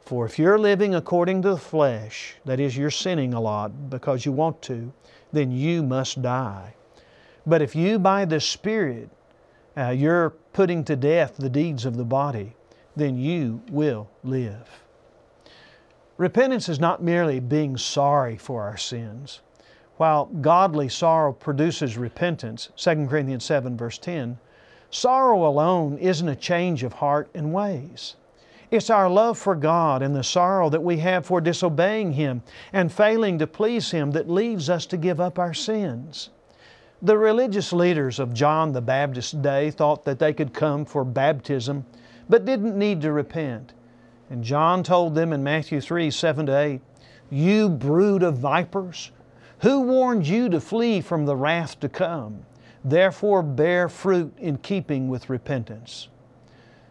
For 0.00 0.24
if 0.24 0.38
you're 0.38 0.58
living 0.58 0.94
according 0.94 1.42
to 1.42 1.50
the 1.50 1.58
flesh, 1.58 2.36
that 2.44 2.60
is, 2.60 2.76
you're 2.76 2.90
sinning 2.90 3.34
a 3.34 3.40
lot 3.40 3.90
because 3.90 4.24
you 4.24 4.32
want 4.32 4.62
to, 4.62 4.92
then 5.32 5.50
you 5.50 5.82
must 5.82 6.22
die. 6.22 6.74
But 7.44 7.62
if 7.62 7.74
you 7.74 7.98
by 7.98 8.24
the 8.24 8.40
Spirit, 8.40 9.10
uh, 9.78 9.90
you're 9.90 10.30
putting 10.52 10.82
to 10.84 10.96
death 10.96 11.36
the 11.36 11.48
deeds 11.48 11.84
of 11.84 11.96
the 11.96 12.04
body, 12.04 12.54
then 12.96 13.16
you 13.16 13.62
will 13.70 14.10
live. 14.24 14.68
Repentance 16.16 16.68
is 16.68 16.80
not 16.80 17.02
merely 17.02 17.38
being 17.38 17.76
sorry 17.76 18.36
for 18.36 18.64
our 18.64 18.76
sins. 18.76 19.40
While 19.98 20.26
godly 20.26 20.88
sorrow 20.88 21.32
produces 21.32 21.96
repentance, 21.96 22.70
2 22.76 23.06
Corinthians 23.06 23.44
7, 23.44 23.76
verse 23.76 23.98
10, 23.98 24.38
Sorrow 24.90 25.46
alone 25.46 25.98
isn't 25.98 26.28
a 26.28 26.34
change 26.34 26.82
of 26.82 26.94
heart 26.94 27.28
and 27.34 27.52
ways. 27.52 28.16
It's 28.70 28.90
our 28.90 29.08
love 29.08 29.38
for 29.38 29.54
God 29.54 30.02
and 30.02 30.14
the 30.14 30.24
sorrow 30.24 30.68
that 30.70 30.82
we 30.82 30.98
have 30.98 31.24
for 31.24 31.40
disobeying 31.40 32.12
Him 32.12 32.42
and 32.72 32.92
failing 32.92 33.38
to 33.38 33.46
please 33.46 33.90
Him 33.90 34.10
that 34.12 34.28
leads 34.28 34.68
us 34.68 34.86
to 34.86 34.96
give 34.96 35.20
up 35.20 35.38
our 35.38 35.54
sins. 35.54 36.30
The 37.00 37.16
religious 37.16 37.72
leaders 37.72 38.18
of 38.18 38.34
John 38.34 38.72
the 38.72 38.80
Baptist's 38.80 39.30
day 39.30 39.70
thought 39.70 40.04
that 40.04 40.18
they 40.18 40.32
could 40.32 40.52
come 40.52 40.84
for 40.84 41.04
baptism 41.04 41.86
but 42.28 42.44
didn't 42.44 42.76
need 42.76 43.00
to 43.02 43.12
repent. 43.12 43.72
And 44.28 44.42
John 44.42 44.82
told 44.82 45.14
them 45.14 45.32
in 45.32 45.44
Matthew 45.44 45.80
3 45.80 46.10
7 46.10 46.46
to 46.46 46.58
8, 46.58 46.80
You 47.30 47.68
brood 47.68 48.24
of 48.24 48.38
vipers, 48.38 49.12
who 49.60 49.82
warned 49.82 50.26
you 50.26 50.48
to 50.48 50.60
flee 50.60 51.00
from 51.00 51.24
the 51.24 51.36
wrath 51.36 51.78
to 51.80 51.88
come? 51.88 52.44
Therefore, 52.84 53.44
bear 53.44 53.88
fruit 53.88 54.34
in 54.36 54.58
keeping 54.58 55.08
with 55.08 55.30
repentance. 55.30 56.08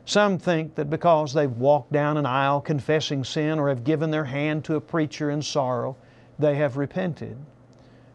Some 0.05 0.37
think 0.37 0.75
that 0.75 0.89
because 0.89 1.33
they've 1.33 1.51
walked 1.51 1.91
down 1.91 2.15
an 2.15 2.25
aisle 2.25 2.61
confessing 2.61 3.25
sin 3.25 3.59
or 3.59 3.67
have 3.67 3.83
given 3.83 4.11
their 4.11 4.23
hand 4.23 4.63
to 4.65 4.75
a 4.75 4.81
preacher 4.81 5.29
in 5.29 5.41
sorrow, 5.41 5.97
they 6.39 6.55
have 6.55 6.77
repented. 6.77 7.37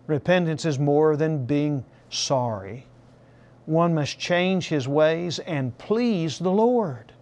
Repentance 0.07 0.65
is 0.65 0.79
more 0.79 1.17
than 1.17 1.47
being 1.47 1.85
sorry. 2.11 2.87
One 3.67 3.95
must 3.95 4.19
change 4.19 4.69
his 4.69 4.89
ways 4.89 5.39
and 5.41 5.77
please 5.79 6.39
the 6.39 6.51
Lord. 6.51 7.13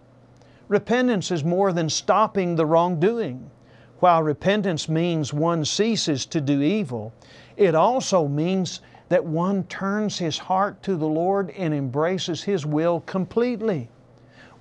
Repentance 0.67 1.31
is 1.31 1.43
more 1.43 1.71
than 1.73 1.89
stopping 1.89 2.55
the 2.55 2.65
wrongdoing. 2.65 3.51
While 3.99 4.23
repentance 4.23 4.89
means 4.89 5.33
one 5.33 5.63
ceases 5.63 6.25
to 6.27 6.41
do 6.41 6.61
evil, 6.61 7.13
it 7.55 7.75
also 7.75 8.27
means 8.27 8.81
that 9.09 9.25
one 9.25 9.65
turns 9.65 10.17
his 10.17 10.37
heart 10.37 10.81
to 10.83 10.95
the 10.95 11.05
Lord 11.05 11.51
and 11.51 11.73
embraces 11.73 12.43
His 12.43 12.65
will 12.65 13.01
completely. 13.01 13.89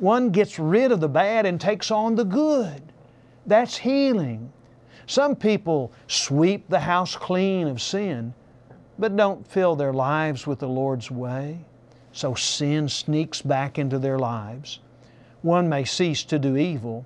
One 0.01 0.31
gets 0.31 0.59
rid 0.59 0.91
of 0.91 0.99
the 1.01 1.09
bad 1.09 1.47
and 1.47 1.61
takes 1.61 1.91
on 1.91 2.17
the 2.17 2.25
good. 2.25 2.83
That's 3.47 3.77
healing. 3.77 4.53
Some 5.11 5.35
people 5.35 5.91
sweep 6.07 6.69
the 6.69 6.79
house 6.79 7.17
clean 7.17 7.67
of 7.67 7.83
sin, 7.83 8.33
but 8.97 9.17
don't 9.17 9.45
fill 9.45 9.75
their 9.75 9.93
lives 9.93 10.47
with 10.47 10.61
the 10.61 10.69
Lord's 10.69 11.11
way. 11.11 11.65
So 12.13 12.37
sin 12.37 12.89
sneaks 12.89 13.43
back 13.43 13.77
into 13.77 13.99
their 13.99 14.21
lives. 14.21 14.79
One 15.43 15.69
may 15.69 15.83
cease 15.85 16.23
to 16.27 16.39
do 16.39 16.57
evil, 16.57 17.05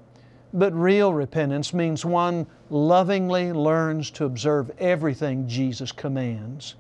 but 0.53 0.75
real 0.75 1.14
repentance 1.14 1.73
means 1.73 2.05
one 2.05 2.47
lovingly 2.69 3.55
learns 3.55 4.11
to 4.11 4.27
observe 4.27 4.71
everything 4.79 5.49
Jesus 5.49 5.90
commands. 5.90 6.75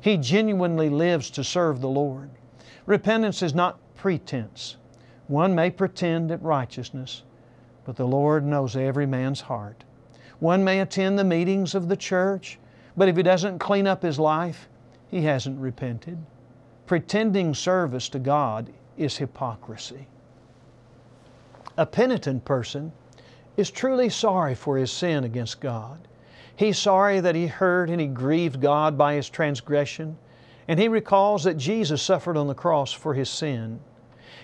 He 0.00 0.16
genuinely 0.16 0.88
lives 0.88 1.28
to 1.32 1.44
serve 1.44 1.82
the 1.82 1.90
Lord. 1.90 2.30
Repentance 2.86 3.42
is 3.42 3.54
not 3.54 3.78
pretense. 3.96 4.78
One 5.26 5.54
may 5.54 5.68
pretend 5.68 6.30
at 6.30 6.42
righteousness, 6.42 7.22
but 7.84 7.96
the 7.96 8.06
Lord 8.06 8.46
knows 8.46 8.76
every 8.76 9.04
man's 9.04 9.42
heart. 9.42 9.84
One 10.40 10.64
may 10.64 10.80
attend 10.80 11.18
the 11.18 11.24
meetings 11.24 11.74
of 11.74 11.88
the 11.88 11.96
church, 11.96 12.58
but 12.96 13.08
if 13.08 13.16
he 13.16 13.22
doesn't 13.22 13.58
clean 13.58 13.86
up 13.86 14.02
his 14.02 14.18
life, 14.18 14.68
he 15.08 15.22
hasn't 15.22 15.60
repented. 15.60 16.18
Pretending 16.86 17.54
service 17.54 18.08
to 18.08 18.18
God 18.18 18.72
is 18.96 19.16
hypocrisy. 19.16 20.06
A 21.76 21.86
penitent 21.86 22.44
person 22.44 22.92
is 23.56 23.70
truly 23.70 24.08
sorry 24.08 24.54
for 24.54 24.76
his 24.76 24.90
sin 24.90 25.24
against 25.24 25.60
God. 25.60 26.08
He's 26.56 26.78
sorry 26.78 27.20
that 27.20 27.34
he 27.34 27.46
hurt 27.46 27.90
and 27.90 28.00
he 28.00 28.06
grieved 28.06 28.60
God 28.60 28.98
by 28.98 29.14
his 29.14 29.30
transgression. 29.30 30.18
And 30.68 30.78
he 30.78 30.88
recalls 30.88 31.44
that 31.44 31.56
Jesus 31.56 32.02
suffered 32.02 32.36
on 32.36 32.46
the 32.46 32.54
cross 32.54 32.92
for 32.92 33.14
his 33.14 33.28
sin. 33.28 33.80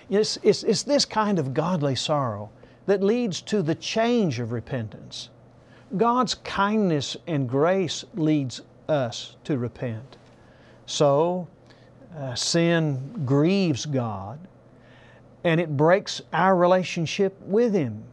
It's, 0.09 0.37
it's, 0.43 0.63
it's 0.63 0.83
this 0.83 1.05
kind 1.05 1.39
of 1.39 1.53
godly 1.53 1.95
sorrow 1.95 2.49
that 2.85 3.03
leads 3.03 3.41
to 3.43 3.61
the 3.61 3.75
change 3.75 4.39
of 4.39 4.51
repentance. 4.51 5.29
God's 5.95 6.35
kindness 6.35 7.15
and 7.27 7.47
grace 7.47 8.03
leads 8.15 8.61
us 8.89 9.37
to 9.45 9.57
repent. 9.57 10.17
So, 10.85 11.47
uh, 12.17 12.35
sin 12.35 13.23
grieves 13.25 13.85
God 13.85 14.39
and 15.43 15.61
it 15.61 15.77
breaks 15.77 16.21
our 16.33 16.55
relationship 16.55 17.39
with 17.41 17.73
Him. 17.73 18.03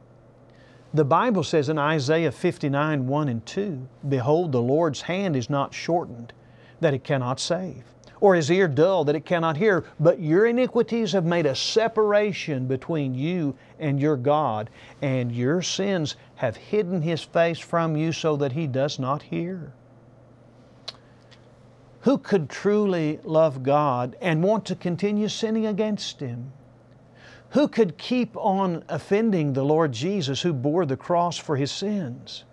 The 0.93 1.05
Bible 1.05 1.43
says 1.43 1.69
in 1.69 1.79
Isaiah 1.79 2.31
59 2.31 3.09
1 3.09 3.29
and 3.29 3.45
2 3.45 3.89
Behold, 4.09 4.53
the 4.53 4.63
Lord's 4.63 5.01
hand 5.01 5.35
is 5.35 5.51
not 5.51 5.75
shortened, 5.75 6.33
that 6.81 6.95
it 6.95 7.03
cannot 7.03 7.41
save, 7.41 7.83
or 8.21 8.37
his 8.37 8.51
ear 8.53 8.69
dull, 8.69 9.03
that 9.05 9.17
it 9.17 9.25
cannot 9.25 9.57
hear, 9.57 9.85
but 9.99 10.21
your 10.21 10.47
iniquities 10.47 11.11
have 11.11 11.25
made 11.25 11.47
a 11.47 11.57
separation 11.57 12.69
between 12.69 13.15
you 13.15 13.57
and 13.81 14.01
your 14.01 14.17
God, 14.17 14.71
and 15.03 15.33
your 15.33 15.61
sins 15.63 16.15
have 16.37 16.57
hidden 16.57 17.03
his 17.03 17.23
face 17.23 17.59
from 17.59 17.97
you 17.97 18.13
so 18.13 18.37
that 18.37 18.53
he 18.53 18.67
does 18.67 18.99
not 18.99 19.23
hear. 19.23 19.73
Who 22.05 22.19
could 22.19 22.51
truly 22.51 23.19
love 23.25 23.63
God 23.63 24.15
and 24.21 24.45
want 24.45 24.67
to 24.67 24.75
continue 24.75 25.27
sinning 25.27 25.65
against 25.65 26.21
Him? 26.21 26.53
Who 27.53 27.67
could 27.67 27.97
keep 27.97 28.37
on 28.37 28.85
offending 28.91 29.55
the 29.55 29.65
Lord 29.65 29.93
Jesus 29.93 30.43
who 30.43 30.53
bore 30.53 30.85
the 30.85 30.99
cross 30.99 31.39
for 31.39 31.57
his 31.57 31.73
sins? 31.73 32.45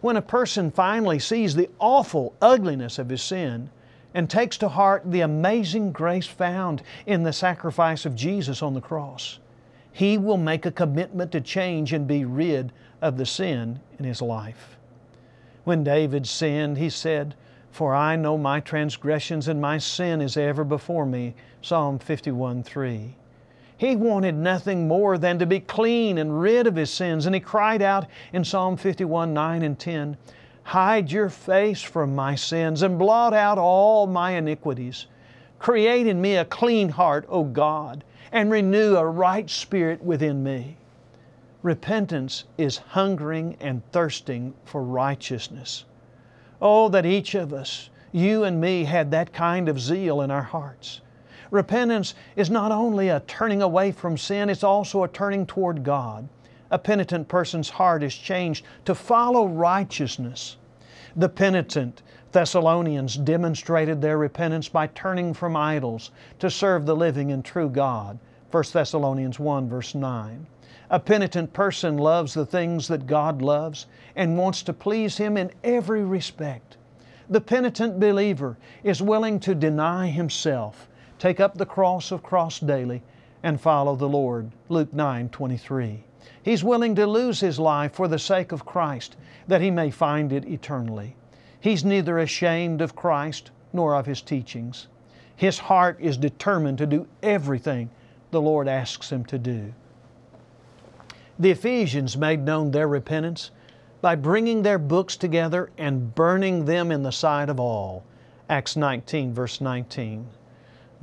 When 0.00 0.16
a 0.16 0.22
person 0.22 0.70
finally 0.70 1.18
sees 1.18 1.54
the 1.54 1.68
awful 1.78 2.34
ugliness 2.40 2.98
of 2.98 3.10
his 3.10 3.20
sin 3.20 3.68
and 4.14 4.30
takes 4.30 4.56
to 4.58 4.70
heart 4.70 5.02
the 5.04 5.20
amazing 5.20 5.92
grace 5.92 6.26
found 6.26 6.82
in 7.04 7.24
the 7.24 7.32
sacrifice 7.34 8.06
of 8.06 8.14
Jesus 8.14 8.62
on 8.62 8.72
the 8.72 8.80
cross, 8.80 9.38
he 9.92 10.16
will 10.16 10.38
make 10.38 10.64
a 10.64 10.70
commitment 10.70 11.30
to 11.32 11.42
change 11.42 11.92
and 11.92 12.06
be 12.06 12.24
rid 12.24 12.72
of 13.00 13.16
the 13.16 13.26
sin 13.26 13.80
in 13.98 14.04
his 14.04 14.22
life. 14.22 14.76
When 15.64 15.84
David 15.84 16.26
sinned, 16.26 16.78
he 16.78 16.88
said, 16.88 17.34
For 17.70 17.94
I 17.94 18.16
know 18.16 18.38
my 18.38 18.60
transgressions 18.60 19.48
and 19.48 19.60
my 19.60 19.76
sin 19.76 20.20
is 20.20 20.36
ever 20.36 20.64
before 20.64 21.04
me. 21.04 21.34
Psalm 21.60 21.98
51 21.98 22.62
3. 22.62 23.14
He 23.76 23.94
wanted 23.94 24.34
nothing 24.34 24.88
more 24.88 25.18
than 25.18 25.38
to 25.38 25.46
be 25.46 25.60
clean 25.60 26.16
and 26.16 26.40
rid 26.40 26.66
of 26.66 26.74
his 26.74 26.90
sins, 26.90 27.26
and 27.26 27.34
he 27.34 27.40
cried 27.40 27.82
out 27.82 28.06
in 28.32 28.44
Psalm 28.44 28.78
51 28.78 29.34
9 29.34 29.62
and 29.62 29.78
10, 29.78 30.16
Hide 30.64 31.12
your 31.12 31.28
face 31.28 31.82
from 31.82 32.14
my 32.14 32.34
sins 32.34 32.80
and 32.80 32.98
blot 32.98 33.34
out 33.34 33.58
all 33.58 34.06
my 34.06 34.30
iniquities. 34.32 35.06
Create 35.58 36.06
in 36.06 36.20
me 36.20 36.36
a 36.36 36.46
clean 36.46 36.88
heart, 36.88 37.26
O 37.28 37.44
God, 37.44 38.04
and 38.32 38.50
renew 38.50 38.96
a 38.96 39.06
right 39.06 39.50
spirit 39.50 40.02
within 40.02 40.42
me. 40.42 40.77
Repentance 41.62 42.44
is 42.56 42.78
hungering 42.78 43.56
and 43.60 43.82
thirsting 43.90 44.54
for 44.64 44.82
righteousness. 44.82 45.84
Oh, 46.62 46.88
that 46.88 47.04
each 47.04 47.34
of 47.34 47.52
us, 47.52 47.90
you 48.12 48.44
and 48.44 48.60
me, 48.60 48.84
had 48.84 49.10
that 49.10 49.32
kind 49.32 49.68
of 49.68 49.80
zeal 49.80 50.20
in 50.20 50.30
our 50.30 50.42
hearts. 50.42 51.00
Repentance 51.50 52.14
is 52.36 52.48
not 52.48 52.70
only 52.70 53.08
a 53.08 53.20
turning 53.20 53.60
away 53.62 53.90
from 53.90 54.16
sin, 54.16 54.48
it's 54.48 54.62
also 54.62 55.02
a 55.02 55.08
turning 55.08 55.46
toward 55.46 55.82
God. 55.82 56.28
A 56.70 56.78
penitent 56.78 57.26
person's 57.26 57.70
heart 57.70 58.02
is 58.02 58.14
changed 58.14 58.64
to 58.84 58.94
follow 58.94 59.46
righteousness. 59.46 60.58
The 61.16 61.28
penitent 61.28 62.02
Thessalonians 62.30 63.16
demonstrated 63.16 64.00
their 64.00 64.18
repentance 64.18 64.68
by 64.68 64.88
turning 64.88 65.34
from 65.34 65.56
idols 65.56 66.10
to 66.38 66.50
serve 66.50 66.86
the 66.86 66.94
living 66.94 67.32
and 67.32 67.44
true 67.44 67.68
God. 67.70 68.18
1 68.50 68.64
Thessalonians 68.72 69.40
1, 69.40 69.68
verse 69.68 69.94
9. 69.94 70.46
A 70.90 70.98
penitent 70.98 71.52
person 71.52 71.98
loves 71.98 72.34
the 72.34 72.46
things 72.46 72.88
that 72.88 73.06
God 73.06 73.42
loves 73.42 73.86
and 74.16 74.38
wants 74.38 74.62
to 74.62 74.72
please 74.72 75.18
Him 75.18 75.36
in 75.36 75.50
every 75.62 76.02
respect. 76.02 76.76
The 77.28 77.40
penitent 77.40 78.00
believer 78.00 78.56
is 78.82 79.02
willing 79.02 79.38
to 79.40 79.54
deny 79.54 80.06
himself, 80.06 80.88
take 81.18 81.40
up 81.40 81.58
the 81.58 81.66
cross 81.66 82.10
of 82.10 82.22
cross 82.22 82.58
daily, 82.58 83.02
and 83.42 83.60
follow 83.60 83.96
the 83.96 84.08
Lord. 84.08 84.50
Luke 84.70 84.94
9, 84.94 85.28
23. 85.28 86.04
He's 86.42 86.64
willing 86.64 86.94
to 86.94 87.06
lose 87.06 87.40
his 87.40 87.58
life 87.58 87.92
for 87.92 88.08
the 88.08 88.18
sake 88.18 88.50
of 88.50 88.64
Christ, 88.64 89.16
that 89.46 89.60
he 89.60 89.70
may 89.70 89.90
find 89.90 90.32
it 90.32 90.46
eternally. 90.46 91.16
He's 91.60 91.84
neither 91.84 92.18
ashamed 92.18 92.80
of 92.80 92.96
Christ 92.96 93.50
nor 93.72 93.94
of 93.94 94.06
His 94.06 94.22
teachings. 94.22 94.86
His 95.36 95.58
heart 95.58 95.98
is 96.00 96.16
determined 96.16 96.78
to 96.78 96.86
do 96.86 97.06
everything 97.22 97.90
the 98.30 98.40
Lord 98.40 98.68
asks 98.68 99.10
him 99.10 99.24
to 99.26 99.38
do. 99.38 99.72
The 101.40 101.50
Ephesians 101.52 102.16
made 102.16 102.44
known 102.44 102.72
their 102.72 102.88
repentance 102.88 103.52
by 104.00 104.16
bringing 104.16 104.62
their 104.62 104.78
books 104.78 105.16
together 105.16 105.70
and 105.78 106.14
burning 106.14 106.64
them 106.64 106.90
in 106.90 107.02
the 107.04 107.12
sight 107.12 107.48
of 107.48 107.60
all. 107.60 108.02
Acts 108.48 108.76
19, 108.76 109.32
verse 109.32 109.60
19. 109.60 110.26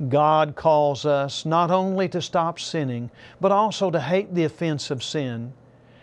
God 0.08 0.54
calls 0.54 1.06
us 1.06 1.46
not 1.46 1.70
only 1.70 2.06
to 2.08 2.20
stop 2.20 2.60
sinning, 2.60 3.10
but 3.40 3.50
also 3.50 3.90
to 3.90 4.00
hate 4.00 4.34
the 4.34 4.44
offense 4.44 4.90
of 4.90 5.02
sin. 5.02 5.54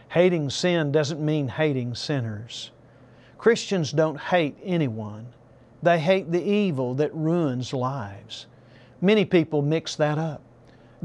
Hating 0.09 0.49
sin 0.49 0.91
doesn't 0.91 1.23
mean 1.23 1.47
hating 1.47 1.93
sinners. 1.93 2.71
Christians 3.37 3.91
don't 3.91 4.19
hate 4.19 4.57
anyone, 4.63 5.27
they 5.83 5.99
hate 5.99 6.31
the 6.31 6.41
evil 6.41 6.95
that 6.95 7.13
ruins 7.13 7.73
lives. 7.73 8.47
Many 9.01 9.25
people 9.25 9.61
mix 9.61 9.95
that 9.97 10.17
up. 10.17 10.41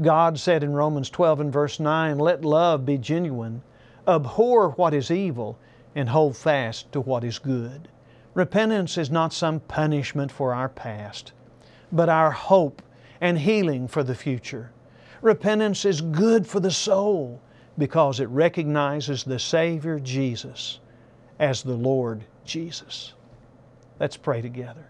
God 0.01 0.39
said 0.39 0.63
in 0.63 0.73
Romans 0.73 1.09
12 1.09 1.41
and 1.41 1.53
verse 1.53 1.79
9, 1.79 2.19
Let 2.19 2.45
love 2.45 2.85
be 2.85 2.97
genuine, 2.97 3.61
abhor 4.07 4.69
what 4.71 4.93
is 4.93 5.11
evil, 5.11 5.57
and 5.95 6.07
hold 6.07 6.37
fast 6.37 6.91
to 6.93 7.01
what 7.01 7.23
is 7.23 7.39
good. 7.39 7.89
Repentance 8.33 8.97
is 8.97 9.11
not 9.11 9.33
some 9.33 9.59
punishment 9.59 10.31
for 10.31 10.53
our 10.53 10.69
past, 10.69 11.33
but 11.91 12.07
our 12.07 12.31
hope 12.31 12.81
and 13.19 13.39
healing 13.39 13.87
for 13.87 14.03
the 14.03 14.15
future. 14.15 14.71
Repentance 15.21 15.83
is 15.83 15.99
good 15.99 16.47
for 16.47 16.61
the 16.61 16.71
soul 16.71 17.41
because 17.77 18.19
it 18.19 18.29
recognizes 18.29 19.23
the 19.23 19.39
Savior 19.39 19.99
Jesus 19.99 20.79
as 21.39 21.63
the 21.63 21.73
Lord 21.73 22.23
Jesus. 22.45 23.13
Let's 23.99 24.17
pray 24.17 24.41
together. 24.41 24.85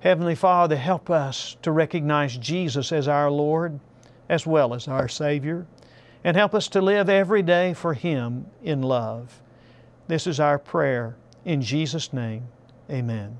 Heavenly 0.00 0.34
Father, 0.36 0.76
help 0.76 1.10
us 1.10 1.56
to 1.62 1.72
recognize 1.72 2.36
Jesus 2.36 2.92
as 2.92 3.08
our 3.08 3.30
Lord 3.30 3.80
as 4.28 4.46
well 4.46 4.74
as 4.74 4.88
our 4.88 5.08
Savior, 5.08 5.66
and 6.24 6.36
help 6.36 6.54
us 6.54 6.68
to 6.68 6.80
live 6.80 7.08
every 7.08 7.42
day 7.42 7.74
for 7.74 7.94
Him 7.94 8.46
in 8.62 8.82
love. 8.82 9.40
This 10.08 10.26
is 10.26 10.40
our 10.40 10.58
prayer. 10.58 11.16
In 11.44 11.62
Jesus' 11.62 12.12
name, 12.12 12.48
amen. 12.90 13.38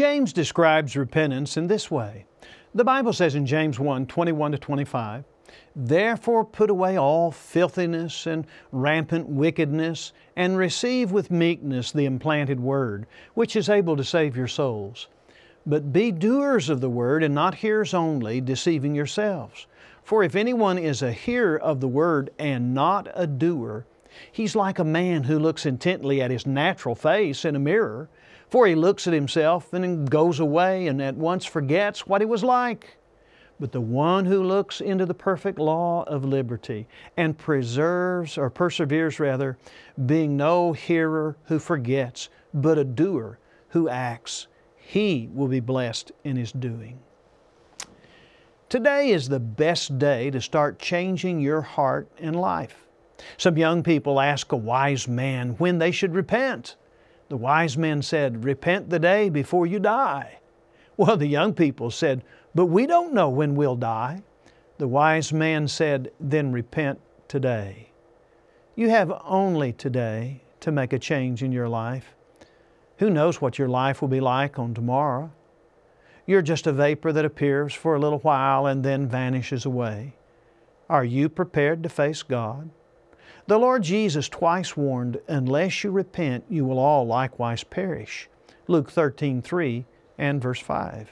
James 0.00 0.32
describes 0.32 0.96
repentance 0.96 1.58
in 1.58 1.66
this 1.66 1.90
way. 1.90 2.24
The 2.74 2.84
Bible 2.84 3.12
says 3.12 3.34
in 3.34 3.44
James 3.44 3.78
1 3.78 4.06
21 4.06 4.52
to 4.52 4.56
25, 4.56 5.24
Therefore 5.76 6.42
put 6.42 6.70
away 6.70 6.96
all 6.96 7.30
filthiness 7.30 8.26
and 8.26 8.46
rampant 8.72 9.28
wickedness, 9.28 10.14
and 10.34 10.56
receive 10.56 11.12
with 11.12 11.30
meekness 11.30 11.92
the 11.92 12.06
implanted 12.06 12.60
word, 12.60 13.06
which 13.34 13.54
is 13.54 13.68
able 13.68 13.94
to 13.94 14.02
save 14.02 14.38
your 14.38 14.48
souls. 14.48 15.08
But 15.66 15.92
be 15.92 16.10
doers 16.12 16.70
of 16.70 16.80
the 16.80 16.88
word, 16.88 17.22
and 17.22 17.34
not 17.34 17.56
hearers 17.56 17.92
only, 17.92 18.40
deceiving 18.40 18.94
yourselves. 18.94 19.66
For 20.02 20.24
if 20.24 20.34
anyone 20.34 20.78
is 20.78 21.02
a 21.02 21.12
hearer 21.12 21.58
of 21.58 21.80
the 21.80 21.88
word 21.88 22.30
and 22.38 22.72
not 22.72 23.06
a 23.14 23.26
doer, 23.26 23.84
he's 24.32 24.56
like 24.56 24.78
a 24.78 24.82
man 24.84 25.24
who 25.24 25.38
looks 25.38 25.66
intently 25.66 26.22
at 26.22 26.30
his 26.30 26.46
natural 26.46 26.94
face 26.94 27.44
in 27.44 27.54
a 27.54 27.58
mirror 27.58 28.08
for 28.50 28.66
he 28.66 28.74
looks 28.74 29.06
at 29.06 29.14
himself 29.14 29.72
and 29.72 30.10
goes 30.10 30.40
away 30.40 30.88
and 30.88 31.00
at 31.00 31.16
once 31.16 31.44
forgets 31.44 32.06
what 32.06 32.20
he 32.20 32.26
was 32.26 32.42
like. 32.42 32.96
But 33.60 33.72
the 33.72 33.80
one 33.80 34.24
who 34.24 34.42
looks 34.42 34.80
into 34.80 35.06
the 35.06 35.14
perfect 35.14 35.58
law 35.58 36.02
of 36.04 36.24
liberty 36.24 36.88
and 37.16 37.38
preserves, 37.38 38.36
or 38.36 38.50
perseveres 38.50 39.20
rather, 39.20 39.58
being 40.06 40.36
no 40.36 40.72
hearer 40.72 41.36
who 41.44 41.58
forgets, 41.58 42.28
but 42.52 42.78
a 42.78 42.84
doer 42.84 43.38
who 43.68 43.88
acts, 43.88 44.48
he 44.76 45.28
will 45.32 45.48
be 45.48 45.60
blessed 45.60 46.10
in 46.24 46.36
his 46.36 46.52
doing. 46.52 46.98
Today 48.68 49.10
is 49.10 49.28
the 49.28 49.40
best 49.40 49.98
day 49.98 50.30
to 50.30 50.40
start 50.40 50.78
changing 50.78 51.40
your 51.40 51.60
heart 51.60 52.08
and 52.18 52.34
life. 52.34 52.86
Some 53.36 53.58
young 53.58 53.82
people 53.82 54.20
ask 54.20 54.52
a 54.52 54.56
wise 54.56 55.06
man 55.06 55.50
when 55.58 55.78
they 55.78 55.90
should 55.90 56.14
repent. 56.14 56.76
The 57.30 57.36
wise 57.36 57.78
men 57.78 58.02
said, 58.02 58.44
Repent 58.44 58.90
the 58.90 58.98
day 58.98 59.30
before 59.30 59.64
you 59.64 59.78
die. 59.78 60.40
Well, 60.96 61.16
the 61.16 61.28
young 61.28 61.54
people 61.54 61.92
said, 61.92 62.24
But 62.56 62.66
we 62.66 62.86
don't 62.86 63.14
know 63.14 63.28
when 63.28 63.54
we'll 63.54 63.76
die. 63.76 64.24
The 64.78 64.88
wise 64.88 65.32
man 65.32 65.68
said, 65.68 66.10
Then 66.18 66.50
repent 66.50 67.00
today. 67.28 67.92
You 68.74 68.90
have 68.90 69.12
only 69.24 69.72
today 69.72 70.42
to 70.58 70.72
make 70.72 70.92
a 70.92 70.98
change 70.98 71.44
in 71.44 71.52
your 71.52 71.68
life. 71.68 72.16
Who 72.98 73.08
knows 73.08 73.40
what 73.40 73.58
your 73.58 73.68
life 73.68 74.02
will 74.02 74.08
be 74.08 74.20
like 74.20 74.58
on 74.58 74.74
tomorrow? 74.74 75.30
You're 76.26 76.42
just 76.42 76.66
a 76.66 76.72
vapor 76.72 77.12
that 77.12 77.24
appears 77.24 77.72
for 77.72 77.94
a 77.94 78.00
little 78.00 78.18
while 78.18 78.66
and 78.66 78.84
then 78.84 79.06
vanishes 79.06 79.64
away. 79.64 80.14
Are 80.88 81.04
you 81.04 81.28
prepared 81.28 81.84
to 81.84 81.88
face 81.88 82.24
God? 82.24 82.70
The 83.50 83.58
Lord 83.58 83.82
Jesus 83.82 84.28
twice 84.28 84.76
warned, 84.76 85.18
Unless 85.26 85.82
you 85.82 85.90
repent, 85.90 86.44
you 86.48 86.64
will 86.64 86.78
all 86.78 87.04
likewise 87.04 87.64
perish. 87.64 88.28
Luke 88.68 88.88
13 88.88 89.42
3 89.42 89.84
and 90.18 90.40
verse 90.40 90.60
5. 90.60 91.10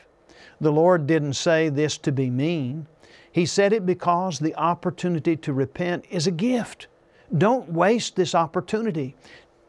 The 0.60 0.70
Lord 0.70 1.08
didn't 1.08 1.32
say 1.32 1.68
this 1.68 1.98
to 1.98 2.12
be 2.12 2.30
mean. 2.30 2.86
He 3.32 3.44
said 3.44 3.72
it 3.72 3.84
because 3.84 4.38
the 4.38 4.54
opportunity 4.54 5.34
to 5.34 5.52
repent 5.52 6.04
is 6.10 6.28
a 6.28 6.30
gift. 6.30 6.86
Don't 7.36 7.72
waste 7.72 8.14
this 8.14 8.36
opportunity. 8.36 9.16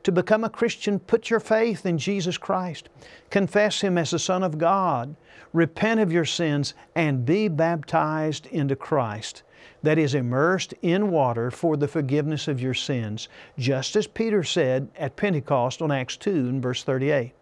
To 0.04 0.12
become 0.12 0.44
a 0.44 0.50
Christian, 0.50 1.00
put 1.00 1.32
your 1.32 1.40
faith 1.40 1.88
in 1.88 1.98
Jesus 1.98 2.38
Christ. 2.38 2.88
Confess 3.32 3.82
Him 3.82 3.98
as 3.98 4.12
the 4.12 4.20
Son 4.20 4.44
of 4.44 4.60
God. 4.60 5.16
Repent 5.54 6.00
of 6.00 6.12
your 6.12 6.26
sins 6.26 6.74
and 6.96 7.26
be 7.26 7.48
baptized 7.48 8.46
into 8.48 8.76
Christ. 8.76 9.44
That 9.82 9.98
is 9.98 10.14
immersed 10.14 10.74
in 10.82 11.10
water 11.10 11.50
for 11.50 11.76
the 11.76 11.88
forgiveness 11.88 12.48
of 12.48 12.62
your 12.62 12.74
sins, 12.74 13.28
just 13.58 13.96
as 13.96 14.08
Peter 14.08 14.44
said 14.44 14.90
at 14.98 15.16
Pentecost 15.16 15.82
on 15.82 15.92
Acts 15.92 16.18
2 16.18 16.32
and 16.32 16.62
verse 16.62 16.84
38. 16.84 17.34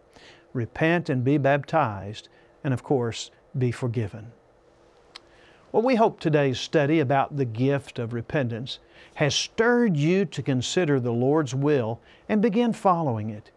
Repent 0.52 1.10
and 1.10 1.22
be 1.22 1.36
baptized, 1.36 2.28
and 2.64 2.72
of 2.72 2.82
course, 2.82 3.30
be 3.56 3.70
forgiven. 3.70 4.32
Well, 5.70 5.82
we 5.82 5.96
hope 5.96 6.18
today's 6.18 6.58
study 6.58 7.00
about 7.00 7.36
the 7.36 7.44
gift 7.44 7.98
of 7.98 8.14
repentance 8.14 8.78
has 9.16 9.34
stirred 9.34 9.96
you 9.96 10.24
to 10.24 10.42
consider 10.42 10.98
the 10.98 11.12
Lord's 11.12 11.54
will 11.54 12.00
and 12.28 12.40
begin 12.40 12.72
following 12.72 13.28
it. 13.28 13.50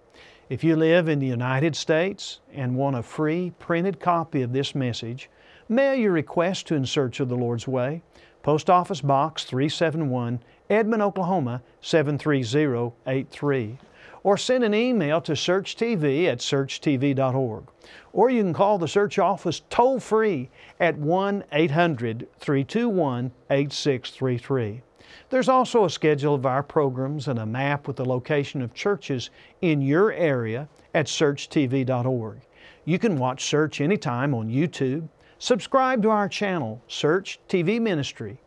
If 0.51 0.63
you 0.65 0.75
live 0.75 1.07
in 1.07 1.19
the 1.19 1.27
United 1.27 1.77
States 1.77 2.41
and 2.53 2.75
want 2.75 2.97
a 2.97 3.03
free 3.03 3.53
printed 3.57 4.01
copy 4.01 4.41
of 4.41 4.51
this 4.51 4.75
message, 4.75 5.29
mail 5.69 5.95
your 5.95 6.11
request 6.11 6.67
to 6.67 6.75
In 6.75 6.85
Search 6.85 7.21
of 7.21 7.29
the 7.29 7.37
Lord's 7.37 7.69
Way, 7.69 8.01
Post 8.43 8.69
Office 8.69 8.99
Box 8.99 9.45
371, 9.45 10.41
Edmond, 10.69 11.01
Oklahoma 11.01 11.61
73083 11.79 13.77
or 14.23 14.37
send 14.37 14.65
an 14.65 14.73
email 14.73 15.21
to 15.21 15.31
searchtv 15.31 16.27
at 16.27 16.39
searchtv.org. 16.39 17.63
Or 18.11 18.29
you 18.29 18.43
can 18.43 18.53
call 18.53 18.77
the 18.77 18.89
search 18.89 19.17
office 19.19 19.61
toll 19.69 20.01
free 20.01 20.49
at 20.81 20.97
1 20.97 21.45
800 21.53 22.27
321 22.39 23.31
8633. 23.49 24.81
There's 25.29 25.49
also 25.49 25.85
a 25.85 25.89
schedule 25.89 26.35
of 26.35 26.45
our 26.45 26.63
programs 26.63 27.27
and 27.27 27.39
a 27.39 27.45
map 27.45 27.87
with 27.87 27.97
the 27.97 28.05
location 28.05 28.61
of 28.61 28.73
churches 28.73 29.29
in 29.61 29.81
your 29.81 30.11
area 30.11 30.67
at 30.93 31.07
searchtv.org. 31.07 32.41
You 32.85 32.99
can 32.99 33.17
watch 33.17 33.45
Search 33.45 33.81
anytime 33.81 34.33
on 34.33 34.49
YouTube. 34.49 35.07
Subscribe 35.39 36.01
to 36.03 36.09
our 36.09 36.27
channel, 36.27 36.81
Search 36.87 37.39
TV 37.47 37.81
Ministry, 37.81 38.39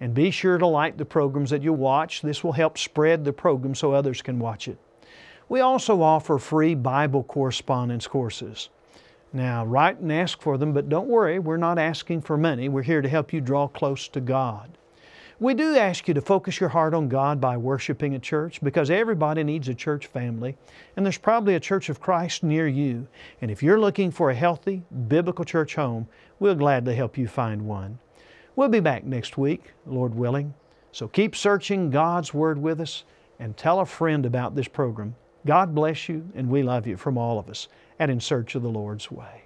and 0.00 0.14
be 0.14 0.30
sure 0.30 0.58
to 0.58 0.66
like 0.66 0.96
the 0.96 1.04
programs 1.04 1.50
that 1.50 1.62
you 1.62 1.72
watch. 1.72 2.22
This 2.22 2.44
will 2.44 2.52
help 2.52 2.78
spread 2.78 3.24
the 3.24 3.32
program 3.32 3.74
so 3.74 3.92
others 3.92 4.22
can 4.22 4.38
watch 4.38 4.68
it. 4.68 4.78
We 5.48 5.60
also 5.60 6.02
offer 6.02 6.38
free 6.38 6.74
Bible 6.74 7.22
correspondence 7.22 8.06
courses. 8.06 8.68
Now, 9.32 9.64
write 9.64 9.98
and 9.98 10.12
ask 10.12 10.40
for 10.40 10.56
them, 10.56 10.72
but 10.72 10.88
don't 10.88 11.08
worry, 11.08 11.38
we're 11.38 11.56
not 11.56 11.78
asking 11.78 12.22
for 12.22 12.36
money. 12.36 12.68
We're 12.68 12.82
here 12.82 13.02
to 13.02 13.08
help 13.08 13.32
you 13.32 13.40
draw 13.40 13.68
close 13.68 14.08
to 14.08 14.20
God. 14.20 14.78
We 15.38 15.52
do 15.52 15.76
ask 15.76 16.08
you 16.08 16.14
to 16.14 16.22
focus 16.22 16.60
your 16.60 16.70
heart 16.70 16.94
on 16.94 17.10
God 17.10 17.42
by 17.42 17.58
worshiping 17.58 18.14
a 18.14 18.18
church 18.18 18.58
because 18.62 18.90
everybody 18.90 19.44
needs 19.44 19.68
a 19.68 19.74
church 19.74 20.06
family, 20.06 20.56
and 20.96 21.04
there's 21.04 21.18
probably 21.18 21.54
a 21.54 21.60
church 21.60 21.90
of 21.90 22.00
Christ 22.00 22.42
near 22.42 22.66
you. 22.66 23.06
And 23.42 23.50
if 23.50 23.62
you're 23.62 23.78
looking 23.78 24.10
for 24.10 24.30
a 24.30 24.34
healthy, 24.34 24.82
biblical 25.08 25.44
church 25.44 25.74
home, 25.74 26.08
we'll 26.38 26.54
gladly 26.54 26.94
help 26.94 27.18
you 27.18 27.28
find 27.28 27.68
one. 27.68 27.98
We'll 28.56 28.70
be 28.70 28.80
back 28.80 29.04
next 29.04 29.36
week, 29.36 29.74
Lord 29.84 30.14
willing. 30.14 30.54
So 30.92 31.06
keep 31.06 31.36
searching 31.36 31.90
God's 31.90 32.32
Word 32.32 32.56
with 32.56 32.80
us 32.80 33.04
and 33.38 33.54
tell 33.58 33.80
a 33.80 33.86
friend 33.86 34.24
about 34.24 34.54
this 34.54 34.68
program. 34.68 35.14
God 35.44 35.74
bless 35.74 36.08
you, 36.08 36.26
and 36.34 36.48
we 36.48 36.62
love 36.62 36.86
you 36.86 36.96
from 36.96 37.18
all 37.18 37.38
of 37.38 37.50
us 37.50 37.68
at 38.00 38.08
In 38.08 38.20
Search 38.20 38.54
of 38.54 38.62
the 38.62 38.70
Lord's 38.70 39.10
Way. 39.10 39.45